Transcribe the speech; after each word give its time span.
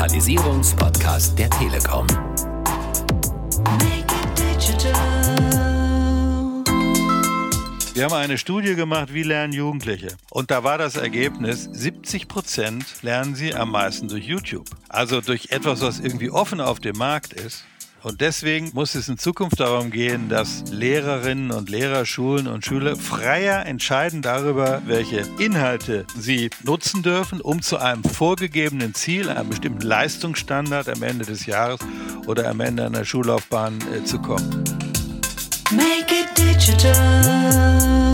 Digitalisierungspodcast 0.00 1.38
der 1.38 1.50
Telekom. 1.50 2.06
Wir 7.92 8.04
haben 8.04 8.14
eine 8.14 8.38
Studie 8.38 8.76
gemacht, 8.76 9.12
wie 9.12 9.24
lernen 9.24 9.52
Jugendliche. 9.52 10.16
Und 10.30 10.50
da 10.50 10.64
war 10.64 10.78
das 10.78 10.96
Ergebnis, 10.96 11.68
70 11.70 12.28
Prozent 12.28 13.02
lernen 13.02 13.34
sie 13.34 13.54
am 13.54 13.72
meisten 13.72 14.08
durch 14.08 14.24
YouTube. 14.24 14.64
Also 14.88 15.20
durch 15.20 15.50
etwas, 15.50 15.82
was 15.82 16.00
irgendwie 16.00 16.30
offen 16.30 16.62
auf 16.62 16.80
dem 16.80 16.96
Markt 16.96 17.34
ist. 17.34 17.66
Und 18.02 18.20
deswegen 18.20 18.70
muss 18.72 18.94
es 18.94 19.08
in 19.08 19.18
Zukunft 19.18 19.60
darum 19.60 19.90
gehen, 19.90 20.28
dass 20.28 20.64
Lehrerinnen 20.70 21.50
und 21.50 21.68
Lehrer, 21.68 22.06
Schulen 22.06 22.46
und 22.46 22.64
Schüler 22.64 22.96
freier 22.96 23.66
entscheiden 23.66 24.22
darüber, 24.22 24.82
welche 24.86 25.24
Inhalte 25.38 26.06
sie 26.16 26.50
nutzen 26.62 27.02
dürfen, 27.02 27.40
um 27.40 27.60
zu 27.60 27.76
einem 27.76 28.02
vorgegebenen 28.02 28.94
Ziel, 28.94 29.28
einem 29.28 29.50
bestimmten 29.50 29.86
Leistungsstandard 29.86 30.88
am 30.88 31.02
Ende 31.02 31.26
des 31.26 31.46
Jahres 31.46 31.80
oder 32.26 32.48
am 32.48 32.60
Ende 32.60 32.86
einer 32.86 33.04
Schullaufbahn 33.04 33.78
äh, 33.94 34.04
zu 34.04 34.18
kommen. 34.18 34.64
Make 35.70 36.14
it 36.14 36.36
digital. 36.36 38.09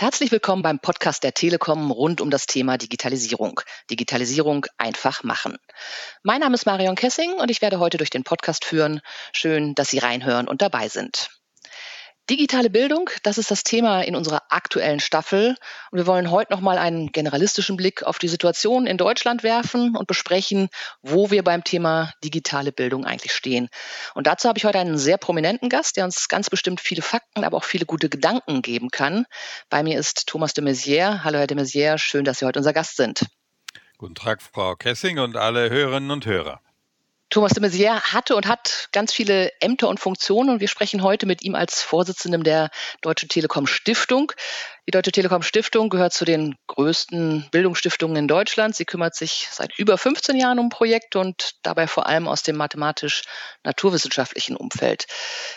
Herzlich 0.00 0.30
willkommen 0.30 0.62
beim 0.62 0.78
Podcast 0.78 1.24
der 1.24 1.34
Telekom 1.34 1.90
rund 1.90 2.20
um 2.20 2.30
das 2.30 2.46
Thema 2.46 2.78
Digitalisierung. 2.78 3.60
Digitalisierung 3.90 4.64
einfach 4.76 5.24
machen. 5.24 5.58
Mein 6.22 6.38
Name 6.38 6.54
ist 6.54 6.66
Marion 6.66 6.94
Kessing 6.94 7.32
und 7.32 7.50
ich 7.50 7.62
werde 7.62 7.80
heute 7.80 7.98
durch 7.98 8.08
den 8.08 8.22
Podcast 8.22 8.64
führen. 8.64 9.00
Schön, 9.32 9.74
dass 9.74 9.90
Sie 9.90 9.98
reinhören 9.98 10.46
und 10.46 10.62
dabei 10.62 10.88
sind. 10.88 11.37
Digitale 12.30 12.68
Bildung, 12.68 13.08
das 13.22 13.38
ist 13.38 13.50
das 13.50 13.64
Thema 13.64 14.02
in 14.02 14.14
unserer 14.14 14.42
aktuellen 14.50 15.00
Staffel. 15.00 15.56
Und 15.90 15.98
wir 15.98 16.06
wollen 16.06 16.30
heute 16.30 16.52
nochmal 16.52 16.76
einen 16.76 17.10
generalistischen 17.10 17.78
Blick 17.78 18.02
auf 18.02 18.18
die 18.18 18.28
Situation 18.28 18.86
in 18.86 18.98
Deutschland 18.98 19.42
werfen 19.42 19.96
und 19.96 20.06
besprechen, 20.06 20.68
wo 21.00 21.30
wir 21.30 21.42
beim 21.42 21.64
Thema 21.64 22.12
digitale 22.22 22.70
Bildung 22.70 23.06
eigentlich 23.06 23.32
stehen. 23.32 23.70
Und 24.14 24.26
dazu 24.26 24.46
habe 24.46 24.58
ich 24.58 24.66
heute 24.66 24.78
einen 24.78 24.98
sehr 24.98 25.16
prominenten 25.16 25.70
Gast, 25.70 25.96
der 25.96 26.04
uns 26.04 26.28
ganz 26.28 26.50
bestimmt 26.50 26.82
viele 26.82 27.00
Fakten, 27.00 27.44
aber 27.44 27.56
auch 27.56 27.64
viele 27.64 27.86
gute 27.86 28.10
Gedanken 28.10 28.60
geben 28.60 28.90
kann. 28.90 29.24
Bei 29.70 29.82
mir 29.82 29.98
ist 29.98 30.26
Thomas 30.26 30.52
de 30.52 30.62
Maizière. 30.62 31.24
Hallo, 31.24 31.38
Herr 31.38 31.46
de 31.46 31.56
Maizière, 31.56 31.96
schön, 31.96 32.26
dass 32.26 32.40
Sie 32.40 32.44
heute 32.44 32.58
unser 32.58 32.74
Gast 32.74 32.96
sind. 32.96 33.24
Guten 33.96 34.14
Tag, 34.14 34.42
Frau 34.42 34.76
Kessing 34.76 35.18
und 35.18 35.38
alle 35.38 35.70
Hörerinnen 35.70 36.10
und 36.10 36.26
Hörer. 36.26 36.60
Thomas 37.30 37.52
de 37.52 37.60
Maizière 37.60 38.14
hatte 38.14 38.36
und 38.36 38.46
hat 38.46 38.88
ganz 38.90 39.12
viele 39.12 39.52
Ämter 39.60 39.88
und 39.88 40.00
Funktionen 40.00 40.48
und 40.48 40.60
wir 40.60 40.68
sprechen 40.68 41.02
heute 41.02 41.26
mit 41.26 41.42
ihm 41.42 41.54
als 41.54 41.82
Vorsitzendem 41.82 42.42
der 42.42 42.70
Deutsche 43.02 43.28
Telekom 43.28 43.66
Stiftung. 43.66 44.32
Die 44.86 44.92
Deutsche 44.92 45.12
Telekom 45.12 45.42
Stiftung 45.42 45.90
gehört 45.90 46.14
zu 46.14 46.24
den 46.24 46.56
größten 46.68 47.48
Bildungsstiftungen 47.50 48.16
in 48.16 48.28
Deutschland. 48.28 48.76
Sie 48.76 48.86
kümmert 48.86 49.14
sich 49.14 49.46
seit 49.50 49.78
über 49.78 49.98
15 49.98 50.36
Jahren 50.36 50.58
um 50.58 50.70
Projekte 50.70 51.18
und 51.18 51.50
dabei 51.62 51.86
vor 51.86 52.06
allem 52.06 52.28
aus 52.28 52.42
dem 52.42 52.56
mathematisch-naturwissenschaftlichen 52.56 54.56
Umfeld. 54.56 55.04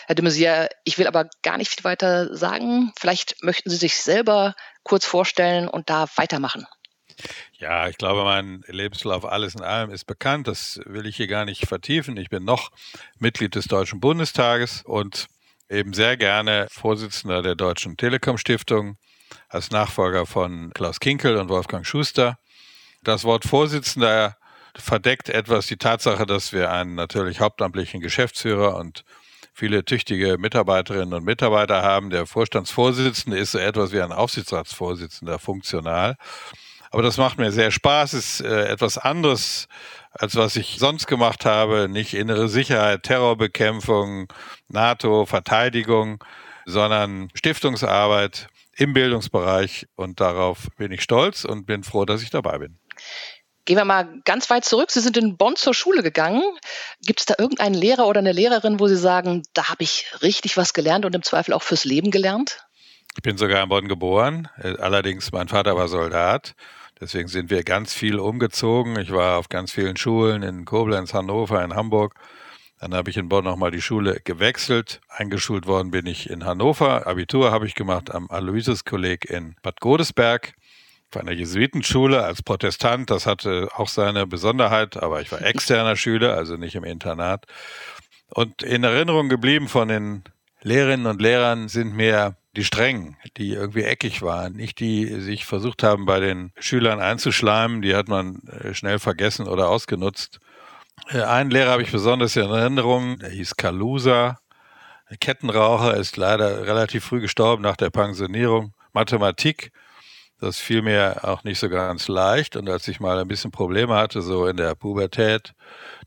Herr 0.06 0.14
de 0.14 0.26
Maizière, 0.26 0.68
ich 0.84 0.98
will 0.98 1.06
aber 1.06 1.30
gar 1.42 1.56
nicht 1.56 1.70
viel 1.70 1.84
weiter 1.84 2.36
sagen. 2.36 2.92
Vielleicht 3.00 3.42
möchten 3.42 3.70
Sie 3.70 3.76
sich 3.76 3.96
selber 3.96 4.54
kurz 4.82 5.06
vorstellen 5.06 5.68
und 5.68 5.88
da 5.88 6.06
weitermachen. 6.16 6.66
Ja, 7.58 7.88
ich 7.88 7.96
glaube, 7.96 8.24
mein 8.24 8.62
Lebenslauf 8.66 9.24
alles 9.24 9.54
in 9.54 9.62
allem 9.62 9.90
ist 9.90 10.04
bekannt. 10.04 10.48
Das 10.48 10.80
will 10.84 11.06
ich 11.06 11.16
hier 11.16 11.28
gar 11.28 11.44
nicht 11.44 11.66
vertiefen. 11.66 12.16
Ich 12.16 12.28
bin 12.28 12.44
noch 12.44 12.70
Mitglied 13.18 13.54
des 13.54 13.66
Deutschen 13.66 14.00
Bundestages 14.00 14.82
und 14.82 15.28
eben 15.68 15.94
sehr 15.94 16.16
gerne 16.16 16.66
Vorsitzender 16.70 17.42
der 17.42 17.54
Deutschen 17.54 17.96
Telekom 17.96 18.38
Stiftung 18.38 18.96
als 19.48 19.70
Nachfolger 19.70 20.26
von 20.26 20.72
Klaus 20.74 21.00
Kinkel 21.00 21.36
und 21.36 21.48
Wolfgang 21.48 21.86
Schuster. 21.86 22.36
Das 23.02 23.24
Wort 23.24 23.44
Vorsitzender 23.44 24.36
verdeckt 24.76 25.28
etwas 25.28 25.66
die 25.66 25.76
Tatsache, 25.76 26.26
dass 26.26 26.52
wir 26.52 26.70
einen 26.70 26.94
natürlich 26.94 27.40
hauptamtlichen 27.40 28.00
Geschäftsführer 28.00 28.76
und 28.76 29.04
viele 29.52 29.84
tüchtige 29.84 30.38
Mitarbeiterinnen 30.38 31.14
und 31.14 31.24
Mitarbeiter 31.24 31.82
haben. 31.82 32.10
Der 32.10 32.26
Vorstandsvorsitzende 32.26 33.38
ist 33.38 33.52
so 33.52 33.58
etwas 33.58 33.92
wie 33.92 34.00
ein 34.00 34.12
Aufsichtsratsvorsitzender 34.12 35.38
funktional. 35.38 36.16
Aber 36.92 37.02
das 37.02 37.16
macht 37.16 37.38
mir 37.38 37.50
sehr 37.52 37.70
Spaß, 37.70 38.12
ist 38.12 38.42
äh, 38.42 38.66
etwas 38.66 38.98
anderes, 38.98 39.66
als 40.12 40.36
was 40.36 40.56
ich 40.56 40.76
sonst 40.78 41.06
gemacht 41.06 41.46
habe. 41.46 41.88
Nicht 41.88 42.12
innere 42.12 42.50
Sicherheit, 42.50 43.02
Terrorbekämpfung, 43.02 44.30
NATO, 44.68 45.24
Verteidigung, 45.24 46.22
sondern 46.66 47.30
Stiftungsarbeit 47.32 48.48
im 48.76 48.92
Bildungsbereich. 48.92 49.86
Und 49.96 50.20
darauf 50.20 50.68
bin 50.76 50.92
ich 50.92 51.02
stolz 51.02 51.46
und 51.46 51.64
bin 51.64 51.82
froh, 51.82 52.04
dass 52.04 52.22
ich 52.22 52.28
dabei 52.28 52.58
bin. 52.58 52.78
Gehen 53.64 53.78
wir 53.78 53.86
mal 53.86 54.20
ganz 54.26 54.50
weit 54.50 54.66
zurück. 54.66 54.90
Sie 54.90 55.00
sind 55.00 55.16
in 55.16 55.38
Bonn 55.38 55.56
zur 55.56 55.72
Schule 55.72 56.02
gegangen. 56.02 56.42
Gibt 57.06 57.20
es 57.20 57.26
da 57.26 57.36
irgendeinen 57.38 57.74
Lehrer 57.74 58.06
oder 58.06 58.18
eine 58.18 58.32
Lehrerin, 58.32 58.80
wo 58.80 58.86
Sie 58.86 58.98
sagen, 58.98 59.44
da 59.54 59.70
habe 59.70 59.82
ich 59.82 60.12
richtig 60.20 60.58
was 60.58 60.74
gelernt 60.74 61.06
und 61.06 61.14
im 61.14 61.22
Zweifel 61.22 61.54
auch 61.54 61.62
fürs 61.62 61.86
Leben 61.86 62.10
gelernt? 62.10 62.66
Ich 63.16 63.22
bin 63.22 63.38
sogar 63.38 63.62
in 63.62 63.70
Bonn 63.70 63.88
geboren. 63.88 64.48
Äh, 64.58 64.76
allerdings, 64.78 65.32
mein 65.32 65.48
Vater 65.48 65.74
war 65.74 65.88
Soldat 65.88 66.54
Deswegen 67.02 67.26
sind 67.26 67.50
wir 67.50 67.64
ganz 67.64 67.92
viel 67.92 68.20
umgezogen. 68.20 68.96
Ich 68.96 69.10
war 69.10 69.36
auf 69.38 69.48
ganz 69.48 69.72
vielen 69.72 69.96
Schulen 69.96 70.44
in 70.44 70.64
Koblenz, 70.64 71.12
Hannover, 71.12 71.64
in 71.64 71.74
Hamburg. 71.74 72.14
Dann 72.78 72.94
habe 72.94 73.10
ich 73.10 73.16
in 73.16 73.28
Bonn 73.28 73.42
nochmal 73.42 73.72
die 73.72 73.82
Schule 73.82 74.20
gewechselt. 74.22 75.00
Eingeschult 75.08 75.66
worden 75.66 75.90
bin 75.90 76.06
ich 76.06 76.30
in 76.30 76.44
Hannover. 76.44 77.08
Abitur 77.08 77.50
habe 77.50 77.66
ich 77.66 77.74
gemacht 77.74 78.14
am 78.14 78.30
Aloysius-Kolleg 78.30 79.24
in 79.28 79.56
Bad 79.64 79.80
Godesberg. 79.80 80.54
Auf 81.12 81.20
einer 81.20 81.32
Jesuitenschule 81.32 82.22
als 82.22 82.40
Protestant. 82.40 83.10
Das 83.10 83.26
hatte 83.26 83.68
auch 83.74 83.88
seine 83.88 84.28
Besonderheit, 84.28 84.96
aber 84.96 85.20
ich 85.20 85.32
war 85.32 85.42
externer 85.44 85.96
Schüler, 85.96 86.36
also 86.36 86.54
nicht 86.56 86.76
im 86.76 86.84
Internat. 86.84 87.46
Und 88.28 88.62
in 88.62 88.84
Erinnerung 88.84 89.28
geblieben 89.28 89.66
von 89.66 89.88
den 89.88 90.22
Lehrerinnen 90.60 91.06
und 91.06 91.20
Lehrern 91.20 91.66
sind 91.66 91.96
mir 91.96 92.36
die 92.56 92.64
Strengen, 92.64 93.16
die 93.36 93.52
irgendwie 93.52 93.84
eckig 93.84 94.22
waren, 94.22 94.52
nicht 94.54 94.78
die 94.80 95.06
sich 95.20 95.46
versucht 95.46 95.82
haben, 95.82 96.04
bei 96.04 96.20
den 96.20 96.52
Schülern 96.58 97.00
einzuschleimen, 97.00 97.80
die 97.80 97.94
hat 97.94 98.08
man 98.08 98.42
äh, 98.48 98.74
schnell 98.74 98.98
vergessen 98.98 99.48
oder 99.48 99.68
ausgenutzt. 99.68 100.38
Äh, 101.08 101.22
einen 101.22 101.50
Lehrer 101.50 101.70
habe 101.70 101.82
ich 101.82 101.90
besonders 101.90 102.36
in 102.36 102.50
Erinnerung, 102.50 103.18
der 103.18 103.30
hieß 103.30 103.56
Kalusa, 103.56 104.38
Kettenraucher, 105.20 105.96
ist 105.96 106.16
leider 106.16 106.66
relativ 106.66 107.04
früh 107.04 107.20
gestorben 107.20 107.62
nach 107.62 107.76
der 107.76 107.90
Pensionierung. 107.90 108.74
Mathematik, 108.92 109.72
das 110.40 110.58
fiel 110.58 110.82
mir 110.82 111.20
auch 111.22 111.44
nicht 111.44 111.58
so 111.58 111.68
ganz 111.68 112.08
leicht. 112.08 112.56
Und 112.56 112.68
als 112.68 112.88
ich 112.88 113.00
mal 113.00 113.18
ein 113.18 113.28
bisschen 113.28 113.50
Probleme 113.50 113.94
hatte, 113.94 114.22
so 114.22 114.46
in 114.46 114.56
der 114.56 114.74
Pubertät, 114.74 115.54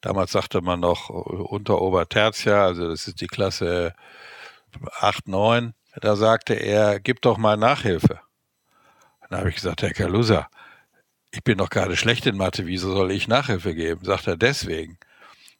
damals 0.01 0.31
sagte 0.31 0.61
man 0.61 0.79
noch 0.79 1.09
unter 1.09 1.81
Obertertia, 1.81 2.65
also 2.65 2.89
das 2.89 3.07
ist 3.07 3.21
die 3.21 3.27
Klasse 3.27 3.93
8, 4.99 5.27
9, 5.27 5.73
da 6.01 6.15
sagte 6.15 6.53
er, 6.53 6.99
gib 6.99 7.21
doch 7.21 7.37
mal 7.37 7.57
Nachhilfe. 7.57 8.19
Dann 9.29 9.39
habe 9.39 9.49
ich 9.49 9.55
gesagt, 9.55 9.81
Herr 9.81 9.93
Kalusa, 9.93 10.47
ich 11.31 11.43
bin 11.43 11.57
doch 11.57 11.69
gerade 11.69 11.97
schlecht 11.97 12.25
in 12.25 12.37
Mathe, 12.37 12.65
wieso 12.65 12.93
soll 12.93 13.11
ich 13.11 13.27
Nachhilfe 13.27 13.75
geben? 13.75 14.05
Sagt 14.05 14.27
er, 14.27 14.37
deswegen. 14.37 14.97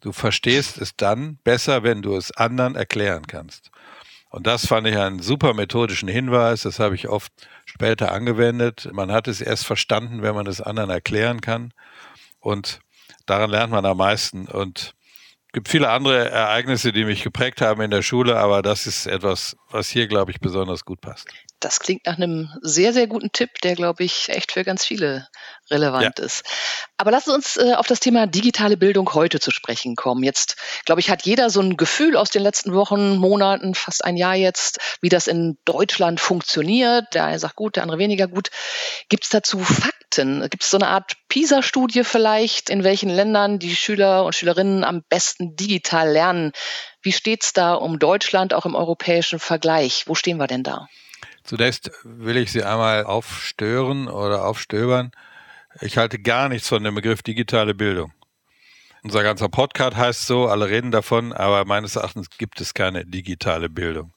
Du 0.02 0.12
verstehst 0.12 0.78
es 0.78 0.96
dann 0.96 1.38
besser, 1.44 1.84
wenn 1.84 2.02
du 2.02 2.16
es 2.16 2.32
anderen 2.32 2.76
erklären 2.76 3.26
kannst. 3.28 3.72
Und 4.30 4.46
das 4.48 4.68
fand 4.68 4.86
ich 4.88 4.98
einen 4.98 5.22
super 5.22 5.54
methodischen 5.54 6.10
Hinweis. 6.10 6.62
Das 6.62 6.80
habe 6.80 6.96
ich 6.96 7.08
oft 7.08 7.32
später 7.66 8.12
angewendet. 8.12 8.90
Man 8.92 9.12
hat 9.12 9.28
es 9.28 9.42
erst 9.42 9.66
verstanden, 9.66 10.22
wenn 10.22 10.36
man 10.36 10.46
es 10.48 10.62
anderen 10.62 10.90
erklären 10.90 11.42
kann. 11.42 11.74
Und 12.40 12.82
daran 13.26 13.50
lernt 13.50 13.72
man 13.72 13.86
am 13.86 13.98
meisten. 13.98 14.48
Und 14.48 14.94
gibt 15.56 15.70
viele 15.70 15.90
andere 15.90 16.30
Ereignisse, 16.32 16.92
die 16.92 17.06
mich 17.06 17.24
geprägt 17.24 17.62
haben 17.62 17.82
in 17.82 17.90
der 17.90 18.02
Schule, 18.02 18.38
aber 18.38 18.62
das 18.62 18.88
ist 18.88 19.08
etwas, 19.08 19.56
was 19.70 19.88
hier, 19.88 20.06
glaube 20.08 20.32
ich, 20.32 20.42
besonders 20.42 20.84
gut 20.84 21.00
passt. 21.00 21.30
Das 21.66 21.80
klingt 21.80 22.06
nach 22.06 22.18
einem 22.18 22.52
sehr, 22.62 22.94
sehr 22.94 23.08
guten 23.08 23.32
Tipp, 23.32 23.60
der, 23.64 23.74
glaube 23.74 24.04
ich, 24.04 24.30
echt 24.30 24.52
für 24.52 24.64
ganz 24.64 24.86
viele 24.86 25.28
relevant 25.72 26.20
ja. 26.20 26.26
ist. 26.26 26.44
Aber 26.98 27.10
lassen 27.10 27.32
Sie 27.32 27.36
uns 27.36 27.58
äh, 27.58 27.74
auf 27.74 27.88
das 27.88 28.00
Thema 28.00 28.28
digitale 28.28 28.78
Bildung 28.78 29.12
heute 29.16 29.40
zu 29.40 29.50
sprechen 29.50 29.96
kommen. 29.96 30.22
Jetzt, 30.22 30.58
glaube 30.86 31.02
ich, 31.02 31.10
hat 31.10 31.26
jeder 31.26 31.50
so 31.50 31.62
ein 31.62 31.76
Gefühl 31.76 32.18
aus 32.18 32.30
den 32.30 32.44
letzten 32.44 32.76
Wochen, 32.76 33.18
Monaten, 33.18 33.74
fast 33.74 34.06
ein 34.06 34.16
Jahr 34.16 34.36
jetzt, 34.36 34.78
wie 35.02 35.10
das 35.10 35.26
in 35.26 35.58
Deutschland 35.66 36.20
funktioniert. 36.20 37.16
Der 37.16 37.26
eine 37.26 37.40
sagt 37.40 37.56
gut, 37.56 37.78
der 37.78 37.82
andere 37.84 37.98
weniger 37.98 38.28
gut. 38.28 38.52
Gibt 39.10 39.24
es 39.24 39.32
dazu 39.32 39.58
Fakten? 39.58 40.48
Gibt 40.52 40.62
es 40.62 40.70
so 40.70 40.78
eine 40.78 40.90
Art 40.90 41.14
PISA-Studie 41.30 42.04
vielleicht, 42.04 42.70
in 42.70 42.84
welchen 42.84 43.10
Ländern 43.10 43.58
die 43.58 43.76
Schüler 43.76 44.24
und 44.24 44.36
Schülerinnen 44.36 44.84
am 44.84 45.02
besten 45.10 45.56
digital 45.56 46.12
lernen? 46.12 46.52
Wie 47.02 47.12
steht 47.12 47.44
es 47.44 47.54
da 47.54 47.74
um 47.74 47.98
Deutschland 47.98 48.54
auch 48.54 48.68
im 48.68 48.76
europäischen 48.76 49.40
Vergleich? 49.40 50.04
Wo 50.06 50.14
stehen 50.14 50.38
wir 50.38 50.46
denn 50.46 50.62
da? 50.62 50.88
Zunächst 51.46 51.92
will 52.04 52.38
ich 52.38 52.52
Sie 52.52 52.64
einmal 52.64 53.04
aufstören 53.04 54.08
oder 54.08 54.46
aufstöbern. 54.46 55.12
Ich 55.80 55.96
halte 55.96 56.18
gar 56.18 56.50
nichts 56.50 56.68
von 56.68 56.84
dem 56.84 56.96
Begriff 56.96 57.22
digitale 57.22 57.76
Bildung. 57.76 58.14
Unser 59.04 59.22
ganzer 59.22 59.48
Podcast 59.48 59.96
heißt 59.96 60.26
so, 60.26 60.48
alle 60.48 60.68
reden 60.68 60.90
davon, 60.90 61.34
aber 61.34 61.64
meines 61.66 61.96
Erachtens 61.98 62.32
gibt 62.32 62.62
es 62.62 62.74
keine 62.74 63.06
digitale 63.06 63.70
Bildung. 63.70 64.12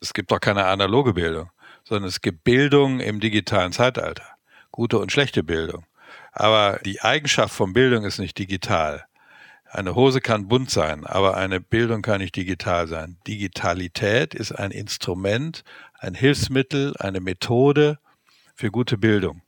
Es 0.00 0.14
gibt 0.14 0.32
auch 0.32 0.40
keine 0.40 0.64
analoge 0.64 1.12
Bildung, 1.12 1.50
sondern 1.84 2.08
es 2.08 2.22
gibt 2.22 2.44
Bildung 2.44 3.00
im 3.00 3.20
digitalen 3.20 3.72
Zeitalter. 3.72 4.24
Gute 4.70 4.98
und 4.98 5.12
schlechte 5.12 5.42
Bildung. 5.44 5.84
Aber 6.32 6.80
die 6.86 7.02
Eigenschaft 7.02 7.54
von 7.54 7.74
Bildung 7.74 8.04
ist 8.04 8.18
nicht 8.18 8.38
digital. 8.38 9.04
Eine 9.74 9.96
Hose 9.96 10.20
kann 10.20 10.46
bunt 10.46 10.70
sein, 10.70 11.04
aber 11.04 11.36
eine 11.36 11.60
Bildung 11.60 12.00
kann 12.00 12.20
nicht 12.20 12.36
digital 12.36 12.86
sein. 12.86 13.16
Digitalität 13.26 14.32
ist 14.32 14.52
ein 14.52 14.70
Instrument, 14.70 15.64
ein 15.98 16.14
Hilfsmittel, 16.14 16.94
eine 17.00 17.18
Methode 17.18 17.98
für 18.54 18.70
gute 18.70 18.96
Bildung. 18.96 19.42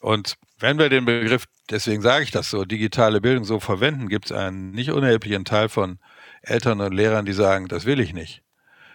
Und 0.00 0.36
wenn 0.58 0.78
wir 0.78 0.90
den 0.90 1.06
Begriff, 1.06 1.46
deswegen 1.70 2.02
sage 2.02 2.22
ich 2.22 2.30
das 2.30 2.50
so, 2.50 2.66
digitale 2.66 3.22
Bildung 3.22 3.44
so 3.44 3.60
verwenden, 3.60 4.10
gibt 4.10 4.26
es 4.26 4.32
einen 4.32 4.72
nicht 4.72 4.90
unerheblichen 4.90 5.46
Teil 5.46 5.70
von 5.70 5.98
Eltern 6.42 6.82
und 6.82 6.92
Lehrern, 6.92 7.24
die 7.24 7.32
sagen, 7.32 7.68
das 7.68 7.86
will 7.86 7.98
ich 7.98 8.12
nicht. 8.12 8.42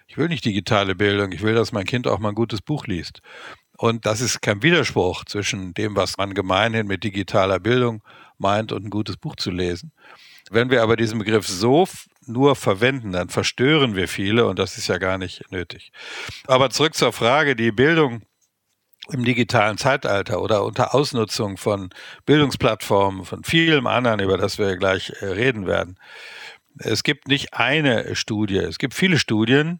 Ich 0.05 0.19
will 0.19 0.27
nicht 0.27 0.45
digitale 0.45 0.93
Bildung, 0.93 1.31
ich 1.31 1.41
will, 1.41 1.55
dass 1.55 1.71
mein 1.71 1.85
Kind 1.85 2.05
auch 2.05 2.19
mal 2.19 2.29
ein 2.29 2.35
gutes 2.35 2.61
Buch 2.61 2.85
liest. 2.85 3.23
Und 3.79 4.05
das 4.05 4.21
ist 4.21 4.43
kein 4.43 4.61
Widerspruch 4.61 5.25
zwischen 5.25 5.73
dem, 5.73 5.95
was 5.95 6.19
man 6.19 6.35
gemeinhin 6.35 6.85
mit 6.85 7.03
digitaler 7.03 7.59
Bildung 7.59 8.03
meint 8.37 8.71
und 8.71 8.85
ein 8.85 8.89
gutes 8.91 9.17
Buch 9.17 9.35
zu 9.37 9.49
lesen. 9.49 9.91
Wenn 10.51 10.69
wir 10.69 10.83
aber 10.83 10.95
diesen 10.95 11.19
Begriff 11.19 11.47
so 11.47 11.87
nur 12.25 12.55
verwenden, 12.55 13.13
dann 13.13 13.29
verstören 13.29 13.95
wir 13.95 14.07
viele 14.07 14.45
und 14.47 14.59
das 14.59 14.77
ist 14.77 14.87
ja 14.87 14.97
gar 14.97 15.17
nicht 15.17 15.51
nötig. 15.51 15.91
Aber 16.45 16.69
zurück 16.69 16.95
zur 16.95 17.13
Frage, 17.13 17.55
die 17.55 17.71
Bildung 17.71 18.21
im 19.11 19.23
digitalen 19.23 19.77
Zeitalter 19.77 20.41
oder 20.41 20.63
unter 20.63 20.93
Ausnutzung 20.93 21.57
von 21.57 21.89
Bildungsplattformen, 22.25 23.25
von 23.25 23.43
vielem 23.43 23.87
anderen, 23.87 24.19
über 24.19 24.37
das 24.37 24.57
wir 24.57 24.75
gleich 24.75 25.13
äh, 25.21 25.27
reden 25.27 25.65
werden. 25.65 25.97
Es 26.79 27.03
gibt 27.03 27.27
nicht 27.27 27.53
eine 27.53 28.15
Studie, 28.15 28.57
es 28.57 28.77
gibt 28.77 28.93
viele 28.93 29.17
Studien. 29.17 29.79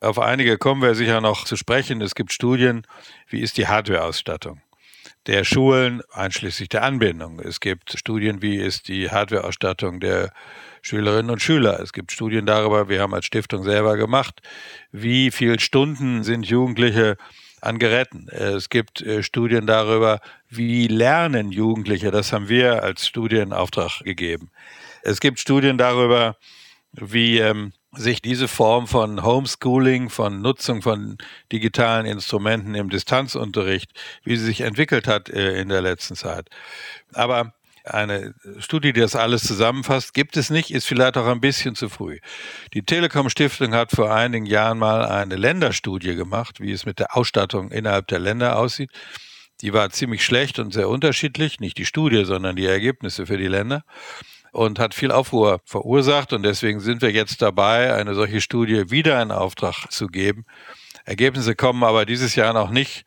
Auf 0.00 0.18
einige 0.18 0.58
kommen 0.58 0.82
wir 0.82 0.94
sicher 0.94 1.20
noch 1.20 1.44
zu 1.44 1.56
sprechen. 1.56 2.00
Es 2.00 2.14
gibt 2.14 2.32
Studien, 2.32 2.86
wie 3.28 3.40
ist 3.40 3.56
die 3.56 3.66
Hardwareausstattung 3.66 4.60
der 5.26 5.44
Schulen, 5.44 6.02
einschließlich 6.12 6.68
der 6.68 6.82
Anbindung. 6.82 7.40
Es 7.40 7.60
gibt 7.60 7.98
Studien, 7.98 8.42
wie 8.42 8.56
ist 8.56 8.88
die 8.88 9.10
Hardwareausstattung 9.10 10.00
der 10.00 10.32
Schülerinnen 10.82 11.30
und 11.30 11.42
Schüler. 11.42 11.80
Es 11.80 11.92
gibt 11.92 12.12
Studien 12.12 12.46
darüber, 12.46 12.88
wir 12.88 13.00
haben 13.00 13.14
als 13.14 13.26
Stiftung 13.26 13.64
selber 13.64 13.96
gemacht, 13.96 14.40
wie 14.92 15.32
viele 15.32 15.58
Stunden 15.58 16.22
sind 16.22 16.46
Jugendliche 16.46 17.16
an 17.60 17.78
Geräten. 17.78 18.28
Es 18.28 18.68
gibt 18.68 19.02
äh, 19.02 19.22
Studien 19.24 19.66
darüber, 19.66 20.20
wie 20.48 20.86
lernen 20.86 21.50
Jugendliche. 21.50 22.12
Das 22.12 22.32
haben 22.32 22.48
wir 22.48 22.84
als 22.84 23.06
Studienauftrag 23.06 24.04
gegeben. 24.04 24.50
Es 25.02 25.18
gibt 25.18 25.40
Studien 25.40 25.76
darüber, 25.76 26.36
wie 26.92 27.38
ähm, 27.38 27.72
sich 27.96 28.22
diese 28.22 28.48
Form 28.48 28.86
von 28.86 29.22
Homeschooling, 29.22 30.10
von 30.10 30.40
Nutzung 30.40 30.82
von 30.82 31.18
digitalen 31.52 32.06
Instrumenten 32.06 32.74
im 32.74 32.90
Distanzunterricht, 32.90 33.92
wie 34.22 34.36
sie 34.36 34.44
sich 34.44 34.60
entwickelt 34.60 35.06
hat 35.08 35.28
äh, 35.28 35.60
in 35.60 35.68
der 35.68 35.82
letzten 35.82 36.16
Zeit. 36.16 36.48
Aber 37.12 37.54
eine 37.84 38.34
Studie, 38.58 38.92
die 38.92 39.00
das 39.00 39.14
alles 39.14 39.44
zusammenfasst, 39.44 40.12
gibt 40.12 40.36
es 40.36 40.50
nicht, 40.50 40.72
ist 40.72 40.86
vielleicht 40.86 41.16
auch 41.16 41.26
ein 41.26 41.40
bisschen 41.40 41.76
zu 41.76 41.88
früh. 41.88 42.18
Die 42.74 42.82
Telekom 42.82 43.30
Stiftung 43.30 43.74
hat 43.74 43.92
vor 43.92 44.12
einigen 44.12 44.46
Jahren 44.46 44.78
mal 44.78 45.06
eine 45.06 45.36
Länderstudie 45.36 46.16
gemacht, 46.16 46.60
wie 46.60 46.72
es 46.72 46.84
mit 46.84 46.98
der 46.98 47.16
Ausstattung 47.16 47.70
innerhalb 47.70 48.08
der 48.08 48.18
Länder 48.18 48.58
aussieht. 48.58 48.90
Die 49.62 49.72
war 49.72 49.88
ziemlich 49.90 50.24
schlecht 50.24 50.58
und 50.58 50.74
sehr 50.74 50.88
unterschiedlich, 50.88 51.60
nicht 51.60 51.78
die 51.78 51.86
Studie, 51.86 52.24
sondern 52.24 52.56
die 52.56 52.66
Ergebnisse 52.66 53.24
für 53.24 53.38
die 53.38 53.46
Länder 53.46 53.84
und 54.56 54.78
hat 54.78 54.94
viel 54.94 55.12
Aufruhr 55.12 55.60
verursacht 55.66 56.32
und 56.32 56.42
deswegen 56.42 56.80
sind 56.80 57.02
wir 57.02 57.12
jetzt 57.12 57.42
dabei, 57.42 57.94
eine 57.94 58.14
solche 58.14 58.40
Studie 58.40 58.90
wieder 58.90 59.20
in 59.20 59.30
Auftrag 59.30 59.90
zu 59.90 60.06
geben. 60.06 60.46
Ergebnisse 61.04 61.54
kommen 61.54 61.84
aber 61.84 62.06
dieses 62.06 62.36
Jahr 62.36 62.54
noch 62.54 62.70
nicht 62.70 63.04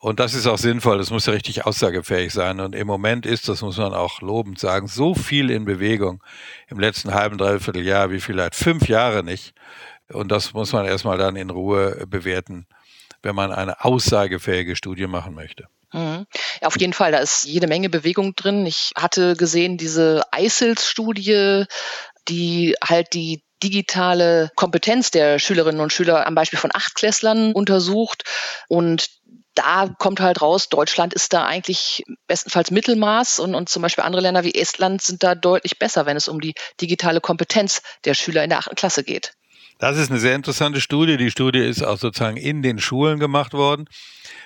und 0.00 0.20
das 0.20 0.32
ist 0.32 0.46
auch 0.46 0.56
sinnvoll, 0.56 0.96
das 0.96 1.10
muss 1.10 1.26
ja 1.26 1.34
richtig 1.34 1.66
aussagefähig 1.66 2.32
sein. 2.32 2.60
Und 2.60 2.74
im 2.74 2.86
Moment 2.86 3.26
ist, 3.26 3.46
das 3.48 3.60
muss 3.60 3.76
man 3.76 3.92
auch 3.92 4.22
lobend 4.22 4.58
sagen, 4.58 4.86
so 4.86 5.14
viel 5.14 5.50
in 5.50 5.66
Bewegung 5.66 6.22
im 6.68 6.78
letzten 6.78 7.12
halben, 7.12 7.36
dreiviertel 7.36 7.84
Jahr 7.84 8.10
wie 8.10 8.20
vielleicht 8.20 8.54
fünf 8.54 8.88
Jahre 8.88 9.22
nicht. 9.22 9.54
Und 10.12 10.32
das 10.32 10.54
muss 10.54 10.72
man 10.72 10.86
erstmal 10.86 11.18
dann 11.18 11.36
in 11.36 11.50
Ruhe 11.50 12.06
bewerten, 12.06 12.66
wenn 13.22 13.34
man 13.34 13.52
eine 13.52 13.84
aussagefähige 13.84 14.76
Studie 14.76 15.06
machen 15.06 15.34
möchte. 15.34 15.68
Mhm. 15.94 16.26
Ja, 16.60 16.66
auf 16.66 16.78
jeden 16.78 16.92
Fall, 16.92 17.12
da 17.12 17.18
ist 17.18 17.44
jede 17.44 17.68
Menge 17.68 17.88
Bewegung 17.88 18.34
drin. 18.34 18.66
Ich 18.66 18.90
hatte 18.96 19.36
gesehen, 19.36 19.78
diese 19.78 20.22
ISILS-Studie, 20.36 21.66
die 22.28 22.74
halt 22.82 23.14
die 23.14 23.44
digitale 23.62 24.50
Kompetenz 24.56 25.12
der 25.12 25.38
Schülerinnen 25.38 25.80
und 25.80 25.92
Schüler 25.92 26.26
am 26.26 26.34
Beispiel 26.34 26.58
von 26.58 26.72
Achtklässlern 26.74 27.52
untersucht. 27.52 28.24
Und 28.68 29.06
da 29.54 29.86
kommt 29.86 30.18
halt 30.18 30.42
raus, 30.42 30.68
Deutschland 30.68 31.14
ist 31.14 31.32
da 31.32 31.44
eigentlich 31.46 32.02
bestenfalls 32.26 32.72
Mittelmaß 32.72 33.38
und, 33.38 33.54
und 33.54 33.68
zum 33.68 33.80
Beispiel 33.82 34.02
andere 34.02 34.22
Länder 34.22 34.42
wie 34.42 34.54
Estland 34.54 35.00
sind 35.00 35.22
da 35.22 35.36
deutlich 35.36 35.78
besser, 35.78 36.06
wenn 36.06 36.16
es 36.16 36.26
um 36.26 36.40
die 36.40 36.54
digitale 36.80 37.20
Kompetenz 37.20 37.82
der 38.04 38.14
Schüler 38.14 38.42
in 38.42 38.50
der 38.50 38.58
achten 38.58 38.74
Klasse 38.74 39.04
geht. 39.04 39.32
Das 39.78 39.98
ist 39.98 40.10
eine 40.10 40.20
sehr 40.20 40.34
interessante 40.34 40.80
Studie. 40.80 41.16
Die 41.16 41.30
Studie 41.30 41.58
ist 41.58 41.82
auch 41.82 41.98
sozusagen 41.98 42.36
in 42.36 42.62
den 42.62 42.78
Schulen 42.78 43.18
gemacht 43.18 43.52
worden, 43.52 43.86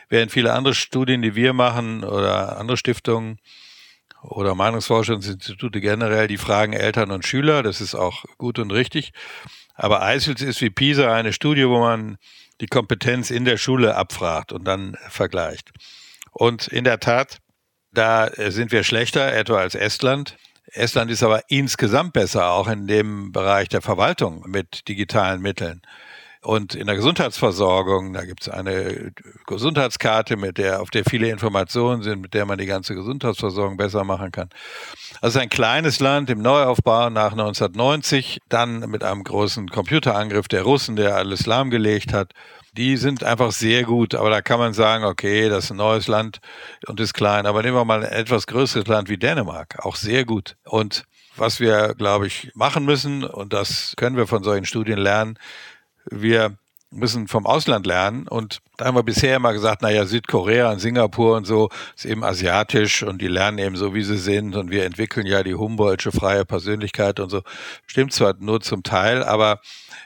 während 0.09 0.33
viele 0.33 0.53
andere 0.53 0.75
Studien, 0.75 1.23
die 1.23 1.35
wir 1.35 1.53
machen 1.53 2.03
oder 2.05 2.59
andere 2.59 2.77
Stiftungen 2.77 3.39
oder 4.23 4.55
Meinungsforschungsinstitute 4.55 5.81
generell, 5.81 6.27
die 6.27 6.39
fragen 6.39 6.73
Eltern 6.73 7.11
und 7.11 7.27
Schüler. 7.27 7.63
Das 7.63 7.81
ist 7.81 7.95
auch 7.95 8.25
gut 8.37 8.59
und 8.59 8.73
richtig. 8.73 9.13
Aber 9.75 10.13
ISILS 10.13 10.43
ist 10.43 10.61
wie 10.61 10.71
PISA 10.71 11.15
eine 11.15 11.33
Studie, 11.33 11.69
wo 11.69 11.79
man 11.79 12.17
die 12.61 12.67
Kompetenz 12.67 13.31
in 13.31 13.45
der 13.45 13.59
Schule 13.59 13.95
abfragt 13.95 14.51
und 14.53 14.65
dann 14.65 14.97
vergleicht. 15.09 15.71
Und 16.33 16.67
in 16.67 16.85
der 16.85 16.99
Tat, 16.99 17.39
da 17.93 18.31
sind 18.51 18.73
wir 18.73 18.83
schlechter, 18.83 19.33
etwa 19.33 19.59
als 19.59 19.75
Estland. 19.75 20.37
Estland 20.73 21.11
ist 21.11 21.23
aber 21.23 21.43
insgesamt 21.49 22.13
besser, 22.13 22.51
auch 22.51 22.69
in 22.69 22.87
dem 22.87 23.33
Bereich 23.33 23.69
der 23.69 23.83
Verwaltung 23.83 24.45
mit 24.47 24.89
digitalen 24.89 25.41
Mitteln. 25.41 25.83
Und 26.41 26.77
in 26.77 26.87
der 26.87 26.95
Gesundheitsversorgung, 26.95 28.13
da 28.13 28.25
gibt 28.25 28.43
es 28.43 28.49
eine 28.49 29.13
Gesundheitskarte, 29.47 30.37
mit 30.37 30.57
der, 30.57 30.81
auf 30.81 30.91
der 30.91 31.05
viele 31.05 31.29
Informationen 31.31 32.03
sind, 32.03 32.21
mit 32.21 32.33
der 32.33 32.47
man 32.47 32.59
die 32.59 32.67
ganze 32.67 32.95
Gesundheitsversorgung 32.95 33.77
besser 33.77 34.05
machen 34.05 34.31
kann. 34.31 34.49
Also 35.21 35.41
ein 35.41 35.49
kleines 35.49 35.99
Land 35.99 36.31
im 36.31 36.41
Neuaufbau 36.41 37.11
nach 37.11 37.33
1990, 37.33 38.41
dann 38.49 38.89
mit 38.89 39.03
einem 39.03 39.25
großen 39.25 39.69
Computerangriff 39.69 40.47
der 40.47 40.63
Russen, 40.63 40.95
der 40.95 41.17
alles 41.17 41.45
lahmgelegt 41.45 42.13
hat. 42.13 42.33
Die 42.79 42.97
sind 42.97 43.25
einfach 43.25 43.51
sehr 43.51 43.83
gut, 43.83 44.15
aber 44.15 44.31
da 44.31 44.41
kann 44.41 44.61
man 44.61 44.73
sagen, 44.73 45.03
okay, 45.03 45.49
das 45.49 45.65
ist 45.65 45.71
ein 45.73 45.79
neues 45.79 46.07
Land 46.07 46.39
und 46.87 47.01
ist 47.01 47.13
klein. 47.13 47.45
Aber 47.45 47.61
nehmen 47.63 47.77
wir 47.77 47.85
mal 47.85 48.05
ein 48.05 48.13
etwas 48.13 48.47
größeres 48.47 48.87
Land 48.87 49.09
wie 49.09 49.19
Dänemark, 49.19 49.85
auch 49.85 49.97
sehr 49.97 50.25
gut. 50.25 50.57
Und 50.63 51.03
was 51.35 51.59
wir, 51.59 51.97
glaube 51.97 52.29
ich, 52.29 52.53
machen 52.55 52.85
müssen, 52.85 53.25
und 53.25 53.53
das 53.53 53.95
können 53.97 54.17
wir 54.17 54.29
von 54.29 54.45
solchen 54.45 54.65
Studien 54.65 54.99
lernen, 55.01 55.41
wir 56.09 56.57
müssen 56.91 57.29
vom 57.29 57.47
Ausland 57.47 57.87
lernen. 57.87 58.27
Und 58.29 58.61
da 58.77 58.87
haben 58.87 58.97
wir 58.97 59.03
bisher 59.03 59.37
immer 59.37 59.53
gesagt, 59.53 59.83
naja, 59.83 60.07
Südkorea 60.07 60.71
und 60.71 60.79
Singapur 60.79 61.37
und 61.37 61.47
so 61.47 61.69
ist 61.97 62.07
eben 62.07 62.25
asiatisch 62.25 63.03
und 63.03 63.21
die 63.21 63.29
lernen 63.29 63.59
eben 63.59 63.77
so, 63.77 63.95
wie 63.95 64.03
sie 64.03 64.19
sind. 64.19 64.57
Und 64.57 64.71
wir 64.71 64.85
entwickeln 64.85 65.27
ja 65.27 65.43
die 65.43 65.55
Humboldtsche 65.55 66.13
freie 66.13 66.45
Persönlichkeit 66.45 67.21
und 67.21 67.31
so. 67.31 67.43
Stimmt 67.87 68.13
zwar 68.13 68.35
nur 68.39 68.61
zum 68.61 68.83
Teil, 68.83 69.23
aber 69.23 69.61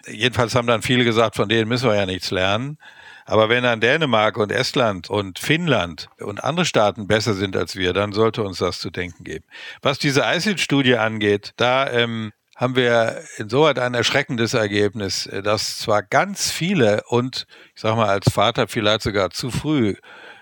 jedenfalls 0.07 0.55
haben 0.55 0.67
dann 0.67 0.83
viele 0.83 1.05
gesagt, 1.05 1.37
von 1.37 1.49
denen 1.49 1.69
müssen 1.69 1.89
wir 1.89 1.97
ja 1.97 2.07
nichts 2.07 2.31
lernen. 2.31 2.79
Aber 3.25 3.49
wenn 3.49 3.63
dann 3.63 3.81
Dänemark 3.81 4.37
und 4.37 4.51
Estland 4.51 5.09
und 5.09 5.39
Finnland 5.39 6.09
und 6.19 6.43
andere 6.43 6.67
Staaten 6.67 7.07
besser 7.07 7.35
sind 7.35 7.57
als 7.57 7.77
wir, 7.77 7.93
dann 7.93 8.13
sollte 8.13 8.43
uns 8.43 8.59
das 8.59 8.81
zu 8.81 8.91
denken 8.91 9.23
geben. 9.23 9.45
Was 9.81 10.01
diese 10.01 10.23
ICID-Studie 10.23 10.97
angeht, 10.97 11.53
da 11.57 11.89
ähm, 11.89 12.33
haben 12.57 12.77
wir 12.77 13.23
insoweit 13.39 13.79
ein 13.79 13.95
erschreckendes 13.95 14.55
Ergebnis, 14.55 15.29
dass 15.43 15.79
zwar 15.79 16.03
ganz 16.03 16.51
viele 16.51 17.03
und 17.09 17.47
ich 17.75 17.81
sage 17.81 17.97
mal 17.97 18.09
als 18.09 18.31
Vater 18.33 18.69
vielleicht 18.69 19.03
sogar 19.03 19.31
zu 19.31 19.51
früh 19.51 19.95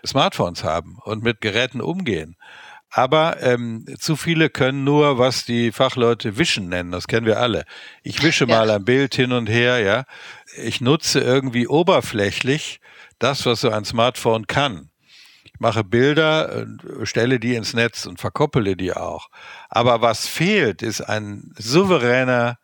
Smartphones 0.05 0.65
haben 0.65 0.99
und 1.05 1.23
mit 1.23 1.41
Geräten 1.41 1.81
umgehen. 1.81 2.37
Aber 2.93 3.41
ähm, 3.41 3.87
zu 3.99 4.17
viele 4.17 4.51
können 4.51 4.83
nur, 4.83 5.19
was 5.19 5.45
die 5.45 5.71
Fachleute 5.71 6.37
Wischen 6.39 6.69
nennen. 6.69 6.91
Das 6.91 7.07
kennen 7.07 7.27
wir 7.27 7.39
alle. 7.39 7.65
Ich 8.03 8.23
wische 8.25 8.47
ja. 8.47 8.57
mal 8.57 8.71
ein 8.71 8.85
Bild 8.85 9.15
hin 9.15 9.31
und 9.31 9.49
her, 9.49 9.79
ja. 9.79 10.05
Ich 10.57 10.81
nutze 10.81 11.21
irgendwie 11.21 11.69
oberflächlich 11.69 12.81
das, 13.21 13.47
was 13.47 13.61
so 13.61 13.71
ein 13.71 13.85
Smartphone 13.85 14.49
kann 14.49 14.91
mache 15.61 15.85
Bilder, 15.85 16.67
stelle 17.03 17.39
die 17.39 17.55
ins 17.55 17.75
Netz 17.75 18.07
und 18.07 18.19
verkoppele 18.19 18.77
die 18.77 18.95
auch. 18.95 19.29
Aber 19.69 20.01
was 20.01 20.27
fehlt, 20.27 20.83
ist 20.83 21.03
ein 21.03 21.53
souveräner, 21.57 22.59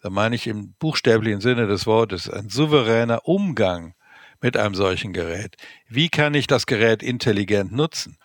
da 0.00 0.10
meine 0.10 0.34
ich 0.34 0.46
im 0.46 0.72
buchstäblichen 0.78 1.40
Sinne 1.40 1.66
des 1.66 1.86
Wortes, 1.86 2.28
ein 2.28 2.48
souveräner 2.48 3.28
Umgang 3.28 3.94
mit 4.40 4.56
einem 4.56 4.74
solchen 4.74 5.12
Gerät. 5.12 5.56
Wie 5.88 6.08
kann 6.08 6.32
ich 6.34 6.46
das 6.46 6.66
Gerät 6.66 7.02
intelligent 7.02 7.72
nutzen? 7.72 8.16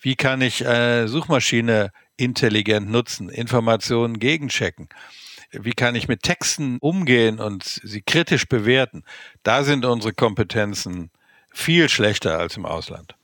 Wie 0.00 0.16
kann 0.16 0.42
ich 0.42 0.66
eine 0.66 1.08
Suchmaschine 1.08 1.92
intelligent 2.16 2.90
nutzen, 2.90 3.30
Informationen 3.30 4.18
gegenchecken? 4.18 4.88
Wie 5.50 5.72
kann 5.72 5.94
ich 5.94 6.08
mit 6.08 6.22
Texten 6.22 6.76
umgehen 6.78 7.38
und 7.38 7.64
sie 7.64 8.02
kritisch 8.02 8.48
bewerten? 8.48 9.04
Da 9.42 9.64
sind 9.64 9.86
unsere 9.86 10.12
Kompetenzen 10.12 11.10
viel 11.52 11.88
schlechter 11.88 12.38
als 12.38 12.56
im 12.56 12.66
Ausland. 12.66 13.14